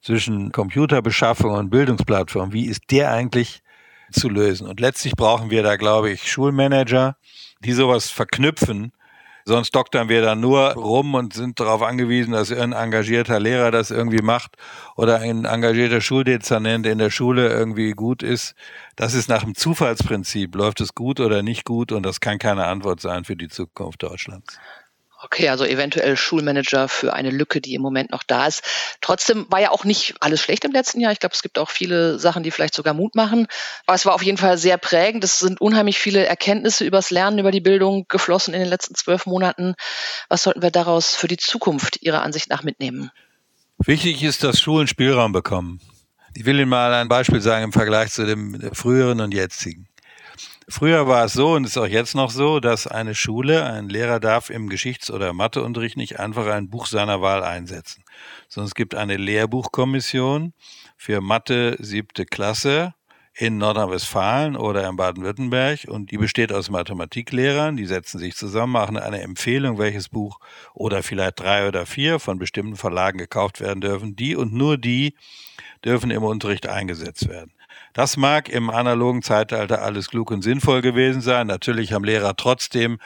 zwischen 0.00 0.52
Computerbeschaffung 0.52 1.52
und 1.52 1.70
Bildungsplattform, 1.70 2.52
wie 2.52 2.66
ist 2.66 2.82
der 2.90 3.10
eigentlich 3.10 3.62
zu 4.12 4.28
lösen? 4.28 4.66
Und 4.66 4.80
letztlich 4.80 5.14
brauchen 5.14 5.50
wir 5.50 5.62
da, 5.62 5.76
glaube 5.76 6.10
ich, 6.10 6.30
Schulmanager, 6.30 7.16
die 7.60 7.72
sowas 7.72 8.10
verknüpfen 8.10 8.92
Sonst 9.46 9.74
doktern 9.74 10.08
wir 10.08 10.22
da 10.22 10.34
nur 10.34 10.70
rum 10.72 11.14
und 11.14 11.34
sind 11.34 11.60
darauf 11.60 11.82
angewiesen, 11.82 12.32
dass 12.32 12.50
ein 12.50 12.72
engagierter 12.72 13.38
Lehrer 13.38 13.70
das 13.70 13.90
irgendwie 13.90 14.22
macht 14.22 14.56
oder 14.96 15.20
ein 15.20 15.44
engagierter 15.44 16.00
Schuldezernent 16.00 16.86
in 16.86 16.98
der 16.98 17.10
Schule 17.10 17.48
irgendwie 17.48 17.92
gut 17.92 18.22
ist. 18.22 18.54
Das 18.96 19.12
ist 19.12 19.28
nach 19.28 19.42
dem 19.44 19.54
Zufallsprinzip. 19.54 20.54
Läuft 20.54 20.80
es 20.80 20.94
gut 20.94 21.20
oder 21.20 21.42
nicht 21.42 21.64
gut? 21.64 21.92
Und 21.92 22.04
das 22.04 22.20
kann 22.20 22.38
keine 22.38 22.64
Antwort 22.64 23.00
sein 23.00 23.24
für 23.24 23.36
die 23.36 23.48
Zukunft 23.48 24.02
Deutschlands. 24.02 24.58
Okay, 25.24 25.48
also 25.48 25.64
eventuell 25.64 26.18
Schulmanager 26.18 26.86
für 26.86 27.14
eine 27.14 27.30
Lücke, 27.30 27.62
die 27.62 27.72
im 27.74 27.80
Moment 27.80 28.10
noch 28.10 28.24
da 28.24 28.46
ist. 28.46 28.62
Trotzdem 29.00 29.46
war 29.48 29.58
ja 29.58 29.70
auch 29.70 29.84
nicht 29.84 30.16
alles 30.20 30.42
schlecht 30.42 30.66
im 30.66 30.72
letzten 30.72 31.00
Jahr. 31.00 31.12
Ich 31.12 31.18
glaube, 31.18 31.34
es 31.34 31.40
gibt 31.40 31.58
auch 31.58 31.70
viele 31.70 32.18
Sachen, 32.18 32.42
die 32.42 32.50
vielleicht 32.50 32.74
sogar 32.74 32.92
Mut 32.92 33.14
machen. 33.14 33.46
Aber 33.86 33.94
es 33.94 34.04
war 34.04 34.14
auf 34.14 34.22
jeden 34.22 34.36
Fall 34.36 34.58
sehr 34.58 34.76
prägend. 34.76 35.24
Es 35.24 35.38
sind 35.38 35.62
unheimlich 35.62 35.98
viele 35.98 36.26
Erkenntnisse 36.26 36.84
übers 36.84 37.10
Lernen, 37.10 37.38
über 37.38 37.52
die 37.52 37.62
Bildung 37.62 38.04
geflossen 38.06 38.52
in 38.52 38.60
den 38.60 38.68
letzten 38.68 38.96
zwölf 38.96 39.24
Monaten. 39.24 39.74
Was 40.28 40.42
sollten 40.42 40.60
wir 40.60 40.70
daraus 40.70 41.14
für 41.16 41.26
die 41.28 41.38
Zukunft 41.38 42.02
Ihrer 42.02 42.20
Ansicht 42.20 42.50
nach 42.50 42.62
mitnehmen? 42.62 43.10
Wichtig 43.78 44.22
ist, 44.22 44.44
dass 44.44 44.60
Schulen 44.60 44.88
Spielraum 44.88 45.32
bekommen. 45.32 45.80
Ich 46.34 46.44
will 46.44 46.60
Ihnen 46.60 46.68
mal 46.68 46.92
ein 46.92 47.08
Beispiel 47.08 47.40
sagen 47.40 47.64
im 47.64 47.72
Vergleich 47.72 48.10
zu 48.10 48.26
dem 48.26 48.60
früheren 48.74 49.22
und 49.22 49.32
jetzigen. 49.32 49.88
Früher 50.68 51.06
war 51.06 51.26
es 51.26 51.34
so 51.34 51.52
und 51.52 51.64
ist 51.64 51.76
auch 51.76 51.86
jetzt 51.86 52.14
noch 52.14 52.30
so, 52.30 52.58
dass 52.58 52.86
eine 52.86 53.14
Schule, 53.14 53.66
ein 53.66 53.90
Lehrer 53.90 54.18
darf 54.18 54.48
im 54.48 54.70
Geschichts- 54.70 55.10
oder 55.10 55.34
Matheunterricht 55.34 55.98
nicht 55.98 56.18
einfach 56.18 56.46
ein 56.46 56.70
Buch 56.70 56.86
seiner 56.86 57.20
Wahl 57.20 57.42
einsetzen, 57.42 58.02
sondern 58.48 58.68
es 58.68 58.74
gibt 58.74 58.94
eine 58.94 59.18
Lehrbuchkommission 59.18 60.54
für 60.96 61.20
Mathe 61.20 61.76
siebte 61.80 62.24
Klasse 62.24 62.94
in 63.34 63.58
Nordrhein-Westfalen 63.58 64.56
oder 64.56 64.88
in 64.88 64.96
Baden-Württemberg 64.96 65.86
und 65.86 66.10
die 66.10 66.18
besteht 66.18 66.50
aus 66.50 66.70
Mathematiklehrern, 66.70 67.76
die 67.76 67.86
setzen 67.86 68.18
sich 68.18 68.34
zusammen, 68.34 68.72
machen 68.72 68.96
eine 68.96 69.20
Empfehlung, 69.20 69.76
welches 69.78 70.08
Buch 70.08 70.38
oder 70.72 71.02
vielleicht 71.02 71.40
drei 71.40 71.68
oder 71.68 71.84
vier 71.84 72.20
von 72.20 72.38
bestimmten 72.38 72.76
Verlagen 72.76 73.18
gekauft 73.18 73.60
werden 73.60 73.82
dürfen. 73.82 74.16
Die 74.16 74.34
und 74.34 74.54
nur 74.54 74.78
die 74.78 75.14
dürfen 75.84 76.10
im 76.10 76.22
Unterricht 76.22 76.68
eingesetzt 76.68 77.28
werden. 77.28 77.52
Das 77.94 78.16
mag 78.16 78.48
im 78.48 78.70
analogen 78.70 79.22
Zeitalter 79.22 79.80
alles 79.82 80.08
klug 80.08 80.32
und 80.32 80.42
sinnvoll 80.42 80.82
gewesen 80.82 81.20
sein. 81.20 81.46
Natürlich 81.46 81.92
haben 81.92 82.04
Lehrer 82.04 82.34
trotzdem 82.36 82.98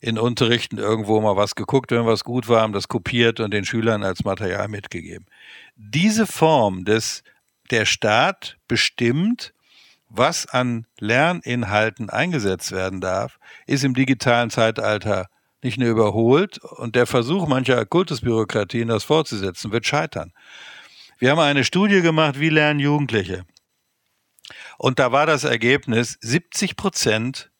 in 0.00 0.16
Unterrichten 0.16 0.78
irgendwo 0.78 1.20
mal 1.20 1.36
was 1.36 1.56
geguckt, 1.56 1.90
wenn 1.90 2.06
was 2.06 2.22
gut 2.22 2.48
war, 2.48 2.62
haben 2.62 2.72
das 2.72 2.86
kopiert 2.86 3.40
und 3.40 3.52
den 3.52 3.64
Schülern 3.64 4.04
als 4.04 4.22
Material 4.22 4.68
mitgegeben. 4.68 5.26
Diese 5.74 6.24
Form 6.24 6.84
des, 6.84 7.24
der 7.72 7.84
Staat 7.84 8.58
bestimmt, 8.68 9.54
was 10.08 10.46
an 10.46 10.86
Lerninhalten 11.00 12.08
eingesetzt 12.08 12.70
werden 12.70 13.00
darf, 13.00 13.40
ist 13.66 13.82
im 13.82 13.94
digitalen 13.94 14.50
Zeitalter 14.50 15.26
nicht 15.62 15.78
nur 15.78 15.88
überholt 15.88 16.58
und 16.58 16.94
der 16.94 17.06
Versuch 17.06 17.48
mancher 17.48 17.84
Kultusbürokratien, 17.84 18.86
das 18.86 19.02
fortzusetzen, 19.02 19.72
wird 19.72 19.84
scheitern. 19.84 20.32
Wir 21.18 21.32
haben 21.32 21.40
eine 21.40 21.64
Studie 21.64 22.00
gemacht, 22.02 22.38
wie 22.38 22.50
lernen 22.50 22.78
Jugendliche. 22.78 23.44
Und 24.78 25.00
da 25.00 25.10
war 25.12 25.26
das 25.26 25.44
Ergebnis, 25.44 26.16
70 26.20 26.76
Prozent 26.76 27.50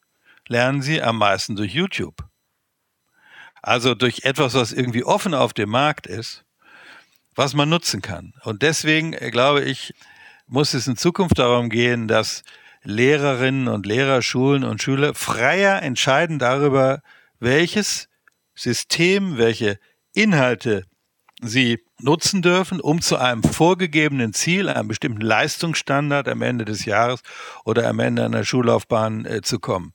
lernen 0.46 0.80
sie 0.82 1.02
am 1.02 1.18
meisten 1.18 1.56
durch 1.56 1.74
YouTube. 1.74 2.24
Also 3.60 3.94
durch 3.94 4.20
etwas, 4.24 4.54
was 4.54 4.72
irgendwie 4.72 5.04
offen 5.04 5.34
auf 5.34 5.52
dem 5.52 5.68
Markt 5.68 6.06
ist, 6.06 6.44
was 7.34 7.54
man 7.54 7.68
nutzen 7.68 8.02
kann. 8.02 8.34
Und 8.44 8.62
deswegen 8.62 9.12
äh, 9.12 9.30
glaube 9.30 9.64
ich, 9.64 9.94
muss 10.46 10.74
es 10.74 10.86
in 10.86 10.96
Zukunft 10.96 11.38
darum 11.38 11.68
gehen, 11.70 12.06
dass 12.06 12.44
Lehrerinnen 12.84 13.66
und 13.66 13.84
Lehrer, 13.84 14.22
Schulen 14.22 14.62
und 14.62 14.80
Schüler 14.80 15.12
freier 15.12 15.82
entscheiden 15.82 16.38
darüber, 16.38 17.02
welches 17.40 18.08
System, 18.54 19.38
welche 19.38 19.78
Inhalte 20.14 20.84
sie 21.42 21.84
nutzen 22.00 22.42
dürfen, 22.42 22.80
um 22.80 23.00
zu 23.00 23.16
einem 23.16 23.42
vorgegebenen 23.42 24.32
Ziel, 24.32 24.68
einem 24.68 24.88
bestimmten 24.88 25.20
Leistungsstandard 25.20 26.28
am 26.28 26.42
Ende 26.42 26.64
des 26.64 26.84
Jahres 26.84 27.20
oder 27.64 27.88
am 27.88 27.98
Ende 27.98 28.24
einer 28.24 28.44
Schullaufbahn 28.44 29.24
äh, 29.24 29.42
zu 29.42 29.58
kommen. 29.58 29.92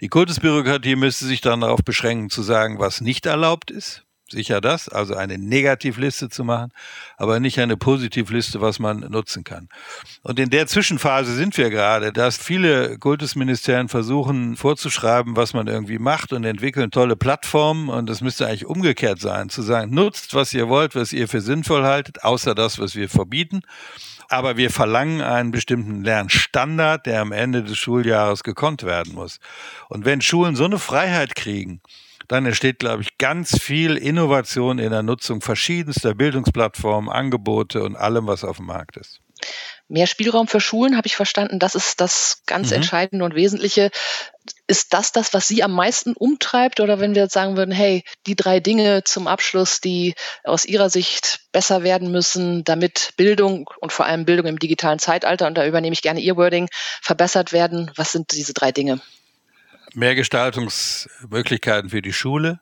Die 0.00 0.08
Kultusbürokratie 0.08 0.96
müsste 0.96 1.26
sich 1.26 1.40
dann 1.40 1.60
darauf 1.60 1.80
beschränken 1.84 2.30
zu 2.30 2.42
sagen, 2.42 2.78
was 2.78 3.00
nicht 3.00 3.26
erlaubt 3.26 3.70
ist, 3.70 4.04
sicher 4.32 4.60
das, 4.60 4.88
also 4.88 5.14
eine 5.14 5.38
Negativliste 5.38 6.28
zu 6.28 6.44
machen, 6.44 6.72
aber 7.16 7.40
nicht 7.40 7.60
eine 7.60 7.76
Positivliste, 7.76 8.60
was 8.60 8.78
man 8.78 9.00
nutzen 9.00 9.44
kann. 9.44 9.68
Und 10.22 10.38
in 10.40 10.50
der 10.50 10.66
Zwischenphase 10.66 11.34
sind 11.34 11.56
wir 11.56 11.70
gerade, 11.70 12.12
dass 12.12 12.36
viele 12.36 12.98
Kultusministerien 12.98 13.88
versuchen 13.88 14.56
vorzuschreiben, 14.56 15.36
was 15.36 15.54
man 15.54 15.68
irgendwie 15.68 15.98
macht 15.98 16.32
und 16.32 16.44
entwickeln 16.44 16.90
tolle 16.90 17.16
Plattformen 17.16 17.88
und 17.88 18.08
das 18.08 18.20
müsste 18.20 18.46
eigentlich 18.46 18.66
umgekehrt 18.66 19.20
sein, 19.20 19.48
zu 19.48 19.62
sagen, 19.62 19.94
nutzt, 19.94 20.34
was 20.34 20.52
ihr 20.52 20.68
wollt, 20.68 20.94
was 20.94 21.12
ihr 21.12 21.28
für 21.28 21.40
sinnvoll 21.40 21.84
haltet, 21.84 22.24
außer 22.24 22.54
das, 22.54 22.78
was 22.78 22.94
wir 22.94 23.08
verbieten 23.08 23.62
Aber 24.28 24.56
wir 24.56 24.70
verlangen 24.70 25.20
einen 25.20 25.50
bestimmten 25.50 26.02
Lernstandard, 26.04 27.04
der 27.04 27.20
am 27.20 27.32
Ende 27.32 27.62
des 27.62 27.76
Schuljahres 27.76 28.42
gekonnt 28.42 28.82
werden 28.82 29.12
muss. 29.12 29.40
Und 29.90 30.06
wenn 30.06 30.22
Schulen 30.22 30.56
so 30.56 30.64
eine 30.64 30.78
Freiheit 30.78 31.34
kriegen, 31.34 31.82
dann 32.28 32.46
entsteht, 32.46 32.78
glaube 32.78 33.02
ich, 33.02 33.18
ganz 33.18 33.58
viel 33.60 33.96
Innovation 33.96 34.78
in 34.78 34.90
der 34.90 35.02
Nutzung 35.02 35.40
verschiedenster 35.40 36.14
Bildungsplattformen, 36.14 37.10
Angebote 37.10 37.82
und 37.82 37.96
allem, 37.96 38.26
was 38.26 38.44
auf 38.44 38.58
dem 38.58 38.66
Markt 38.66 38.96
ist. 38.96 39.20
Mehr 39.88 40.06
Spielraum 40.06 40.46
für 40.48 40.60
Schulen, 40.60 40.96
habe 40.96 41.06
ich 41.06 41.16
verstanden. 41.16 41.58
Das 41.58 41.74
ist 41.74 42.00
das 42.00 42.42
ganz 42.46 42.70
mhm. 42.70 42.76
Entscheidende 42.76 43.24
und 43.24 43.34
Wesentliche. 43.34 43.90
Ist 44.66 44.94
das 44.94 45.12
das, 45.12 45.34
was 45.34 45.48
Sie 45.48 45.62
am 45.62 45.72
meisten 45.72 46.14
umtreibt? 46.14 46.80
Oder 46.80 46.98
wenn 46.98 47.14
wir 47.14 47.22
jetzt 47.22 47.34
sagen 47.34 47.56
würden, 47.56 47.72
hey, 47.74 48.04
die 48.26 48.36
drei 48.36 48.60
Dinge 48.60 49.04
zum 49.04 49.26
Abschluss, 49.26 49.80
die 49.80 50.14
aus 50.44 50.64
Ihrer 50.64 50.88
Sicht 50.88 51.40
besser 51.52 51.82
werden 51.82 52.10
müssen, 52.10 52.64
damit 52.64 53.12
Bildung 53.16 53.68
und 53.80 53.92
vor 53.92 54.06
allem 54.06 54.24
Bildung 54.24 54.46
im 54.46 54.58
digitalen 54.58 54.98
Zeitalter, 54.98 55.46
und 55.46 55.58
da 55.58 55.66
übernehme 55.66 55.92
ich 55.92 56.02
gerne 56.02 56.20
Ihr 56.20 56.36
Wording, 56.36 56.68
verbessert 57.02 57.52
werden, 57.52 57.90
was 57.96 58.12
sind 58.12 58.32
diese 58.32 58.54
drei 58.54 58.72
Dinge? 58.72 59.00
Mehr 59.94 60.14
Gestaltungsmöglichkeiten 60.14 61.90
für 61.90 62.00
die 62.00 62.12
Schule, 62.12 62.60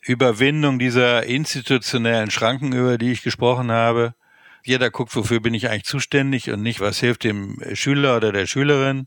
Überwindung 0.00 0.78
dieser 0.80 1.22
institutionellen 1.24 2.30
Schranken, 2.30 2.72
über 2.72 2.98
die 2.98 3.12
ich 3.12 3.22
gesprochen 3.22 3.70
habe. 3.70 4.14
Jeder 4.64 4.90
guckt, 4.90 5.14
wofür 5.14 5.40
bin 5.40 5.54
ich 5.54 5.68
eigentlich 5.68 5.84
zuständig 5.84 6.50
und 6.50 6.62
nicht, 6.62 6.80
was 6.80 6.98
hilft 6.98 7.24
dem 7.24 7.58
Schüler 7.74 8.16
oder 8.16 8.32
der 8.32 8.46
Schülerin. 8.46 9.06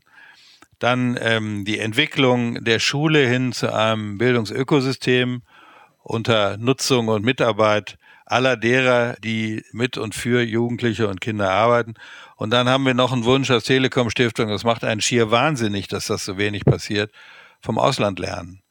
Dann 0.78 1.18
ähm, 1.20 1.64
die 1.64 1.78
Entwicklung 1.78 2.64
der 2.64 2.78
Schule 2.78 3.26
hin 3.26 3.52
zu 3.52 3.72
einem 3.72 4.18
Bildungsökosystem 4.18 5.42
unter 6.02 6.56
Nutzung 6.56 7.08
und 7.08 7.24
Mitarbeit 7.24 7.98
aller 8.26 8.56
derer, 8.56 9.16
die 9.22 9.64
mit 9.72 9.98
und 9.98 10.14
für 10.14 10.42
Jugendliche 10.42 11.08
und 11.08 11.20
Kinder 11.20 11.50
arbeiten. 11.50 11.94
Und 12.36 12.50
dann 12.50 12.68
haben 12.68 12.84
wir 12.84 12.94
noch 12.94 13.12
einen 13.12 13.24
Wunsch 13.24 13.50
als 13.50 13.64
Telekom 13.64 14.10
Stiftung, 14.10 14.48
das 14.48 14.62
macht 14.62 14.84
einen 14.84 15.00
schier 15.00 15.30
wahnsinnig, 15.30 15.88
dass 15.88 16.06
das 16.06 16.24
so 16.24 16.36
wenig 16.36 16.64
passiert, 16.64 17.10
vom 17.62 17.78
Ausland 17.78 18.18
lernen. 18.18 18.62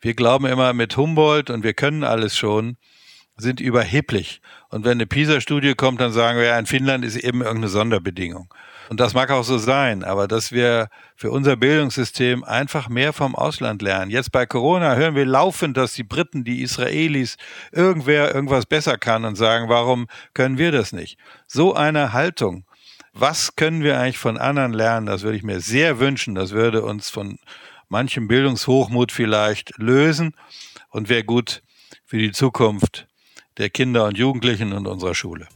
Wir 0.00 0.14
glauben 0.14 0.46
immer 0.46 0.72
mit 0.74 0.96
Humboldt 0.96 1.50
und 1.50 1.64
wir 1.64 1.74
können 1.74 2.04
alles 2.04 2.36
schon, 2.36 2.76
sind 3.36 3.60
überheblich. 3.60 4.40
Und 4.68 4.84
wenn 4.84 4.92
eine 4.92 5.06
PISA-Studie 5.06 5.74
kommt, 5.74 6.00
dann 6.00 6.12
sagen 6.12 6.38
wir, 6.38 6.46
ja, 6.46 6.58
in 6.58 6.66
Finnland 6.66 7.04
ist 7.04 7.16
eben 7.16 7.40
irgendeine 7.40 7.68
Sonderbedingung. 7.68 8.52
Und 8.90 9.00
das 9.00 9.14
mag 9.14 9.30
auch 9.30 9.44
so 9.44 9.58
sein, 9.58 10.02
aber 10.02 10.28
dass 10.28 10.50
wir 10.50 10.88
für 11.14 11.30
unser 11.30 11.56
Bildungssystem 11.56 12.42
einfach 12.44 12.88
mehr 12.88 13.12
vom 13.12 13.34
Ausland 13.34 13.82
lernen. 13.82 14.10
Jetzt 14.10 14.32
bei 14.32 14.46
Corona 14.46 14.94
hören 14.94 15.14
wir 15.14 15.26
laufend, 15.26 15.76
dass 15.76 15.92
die 15.92 16.04
Briten, 16.04 16.44
die 16.44 16.62
Israelis, 16.62 17.36
irgendwer 17.70 18.34
irgendwas 18.34 18.66
besser 18.66 18.98
kann 18.98 19.24
und 19.24 19.36
sagen, 19.36 19.68
warum 19.68 20.08
können 20.34 20.58
wir 20.58 20.72
das 20.72 20.92
nicht? 20.92 21.18
So 21.46 21.74
eine 21.74 22.12
Haltung. 22.12 22.64
Was 23.20 23.56
können 23.56 23.82
wir 23.82 23.98
eigentlich 23.98 24.18
von 24.18 24.38
anderen 24.38 24.72
lernen? 24.72 25.06
Das 25.06 25.22
würde 25.22 25.36
ich 25.36 25.42
mir 25.42 25.60
sehr 25.60 25.98
wünschen. 25.98 26.34
Das 26.34 26.52
würde 26.52 26.82
uns 26.82 27.10
von 27.10 27.38
manchem 27.88 28.28
Bildungshochmut 28.28 29.10
vielleicht 29.10 29.76
lösen 29.76 30.34
und 30.90 31.08
wäre 31.08 31.24
gut 31.24 31.62
für 32.04 32.18
die 32.18 32.32
Zukunft 32.32 33.08
der 33.56 33.70
Kinder 33.70 34.04
und 34.04 34.16
Jugendlichen 34.16 34.72
und 34.72 34.86
unserer 34.86 35.14
Schule 35.14 35.48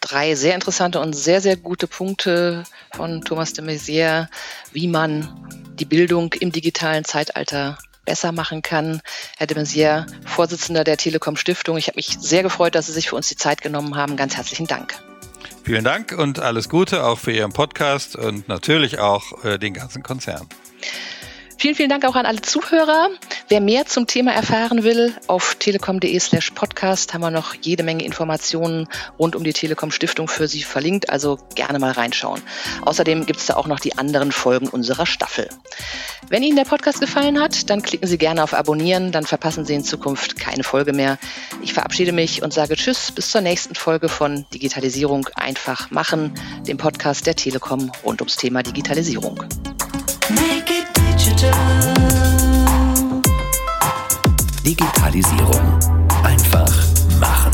drei 0.00 0.34
sehr 0.34 0.54
interessante 0.54 0.98
und 1.00 1.12
sehr, 1.12 1.40
sehr 1.40 1.56
gute 1.56 1.86
Punkte 1.86 2.64
von 2.94 3.20
Thomas 3.22 3.52
de 3.52 3.64
Maizière, 3.64 4.28
wie 4.72 4.88
man 4.88 5.28
die 5.78 5.84
Bildung 5.84 6.32
im 6.34 6.52
digitalen 6.52 7.04
Zeitalter 7.04 7.78
besser 8.04 8.32
machen 8.32 8.62
kann. 8.62 9.00
Herr 9.36 9.46
de 9.46 9.56
Maizière, 9.56 10.06
Vorsitzender 10.24 10.84
der 10.84 10.96
Telekom 10.96 11.36
Stiftung, 11.36 11.76
ich 11.76 11.88
habe 11.88 11.96
mich 11.96 12.16
sehr 12.18 12.42
gefreut, 12.42 12.74
dass 12.74 12.86
Sie 12.86 12.92
sich 12.92 13.10
für 13.10 13.16
uns 13.16 13.28
die 13.28 13.36
Zeit 13.36 13.60
genommen 13.60 13.94
haben. 13.94 14.16
Ganz 14.16 14.36
herzlichen 14.36 14.66
Dank. 14.66 14.98
Vielen 15.62 15.84
Dank 15.84 16.12
und 16.16 16.40
alles 16.40 16.68
Gute 16.68 17.04
auch 17.04 17.18
für 17.18 17.32
Ihren 17.32 17.52
Podcast 17.52 18.16
und 18.16 18.48
natürlich 18.48 18.98
auch 18.98 19.44
äh, 19.44 19.58
den 19.58 19.74
ganzen 19.74 20.02
Konzern. 20.02 20.46
Vielen, 21.60 21.74
vielen 21.74 21.90
Dank 21.90 22.06
auch 22.06 22.14
an 22.14 22.24
alle 22.24 22.40
Zuhörer. 22.40 23.10
Wer 23.48 23.60
mehr 23.60 23.84
zum 23.84 24.06
Thema 24.06 24.32
erfahren 24.32 24.82
will, 24.82 25.14
auf 25.26 25.56
telekom.de 25.56 26.18
slash 26.18 26.52
podcast 26.52 27.12
haben 27.12 27.20
wir 27.20 27.30
noch 27.30 27.52
jede 27.52 27.82
Menge 27.82 28.02
Informationen 28.02 28.88
rund 29.18 29.36
um 29.36 29.44
die 29.44 29.52
Telekom 29.52 29.90
Stiftung 29.90 30.26
für 30.26 30.48
Sie 30.48 30.62
verlinkt, 30.62 31.10
also 31.10 31.38
gerne 31.56 31.78
mal 31.78 31.90
reinschauen. 31.90 32.40
Außerdem 32.86 33.26
gibt 33.26 33.40
es 33.40 33.44
da 33.44 33.56
auch 33.56 33.66
noch 33.66 33.78
die 33.78 33.98
anderen 33.98 34.32
Folgen 34.32 34.68
unserer 34.68 35.04
Staffel. 35.04 35.50
Wenn 36.30 36.42
Ihnen 36.42 36.56
der 36.56 36.64
Podcast 36.64 36.98
gefallen 36.98 37.38
hat, 37.38 37.68
dann 37.68 37.82
klicken 37.82 38.08
Sie 38.08 38.16
gerne 38.16 38.42
auf 38.42 38.54
Abonnieren, 38.54 39.12
dann 39.12 39.26
verpassen 39.26 39.66
Sie 39.66 39.74
in 39.74 39.84
Zukunft 39.84 40.40
keine 40.40 40.64
Folge 40.64 40.94
mehr. 40.94 41.18
Ich 41.60 41.74
verabschiede 41.74 42.12
mich 42.12 42.42
und 42.42 42.54
sage 42.54 42.74
Tschüss 42.74 43.12
bis 43.12 43.30
zur 43.30 43.42
nächsten 43.42 43.74
Folge 43.74 44.08
von 44.08 44.46
Digitalisierung 44.54 45.28
einfach 45.34 45.90
machen, 45.90 46.32
dem 46.66 46.78
Podcast 46.78 47.26
der 47.26 47.36
Telekom 47.36 47.92
rund 48.02 48.22
ums 48.22 48.36
Thema 48.36 48.62
Digitalisierung. 48.62 49.44
Digitalisierung. 54.64 55.78
Einfach 56.24 56.72
machen. 57.20 57.52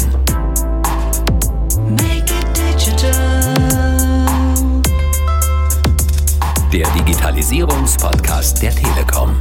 Der 6.73 6.89
Digitalisierungspodcast 6.91 8.63
der 8.63 8.75
Telekom. 8.75 9.39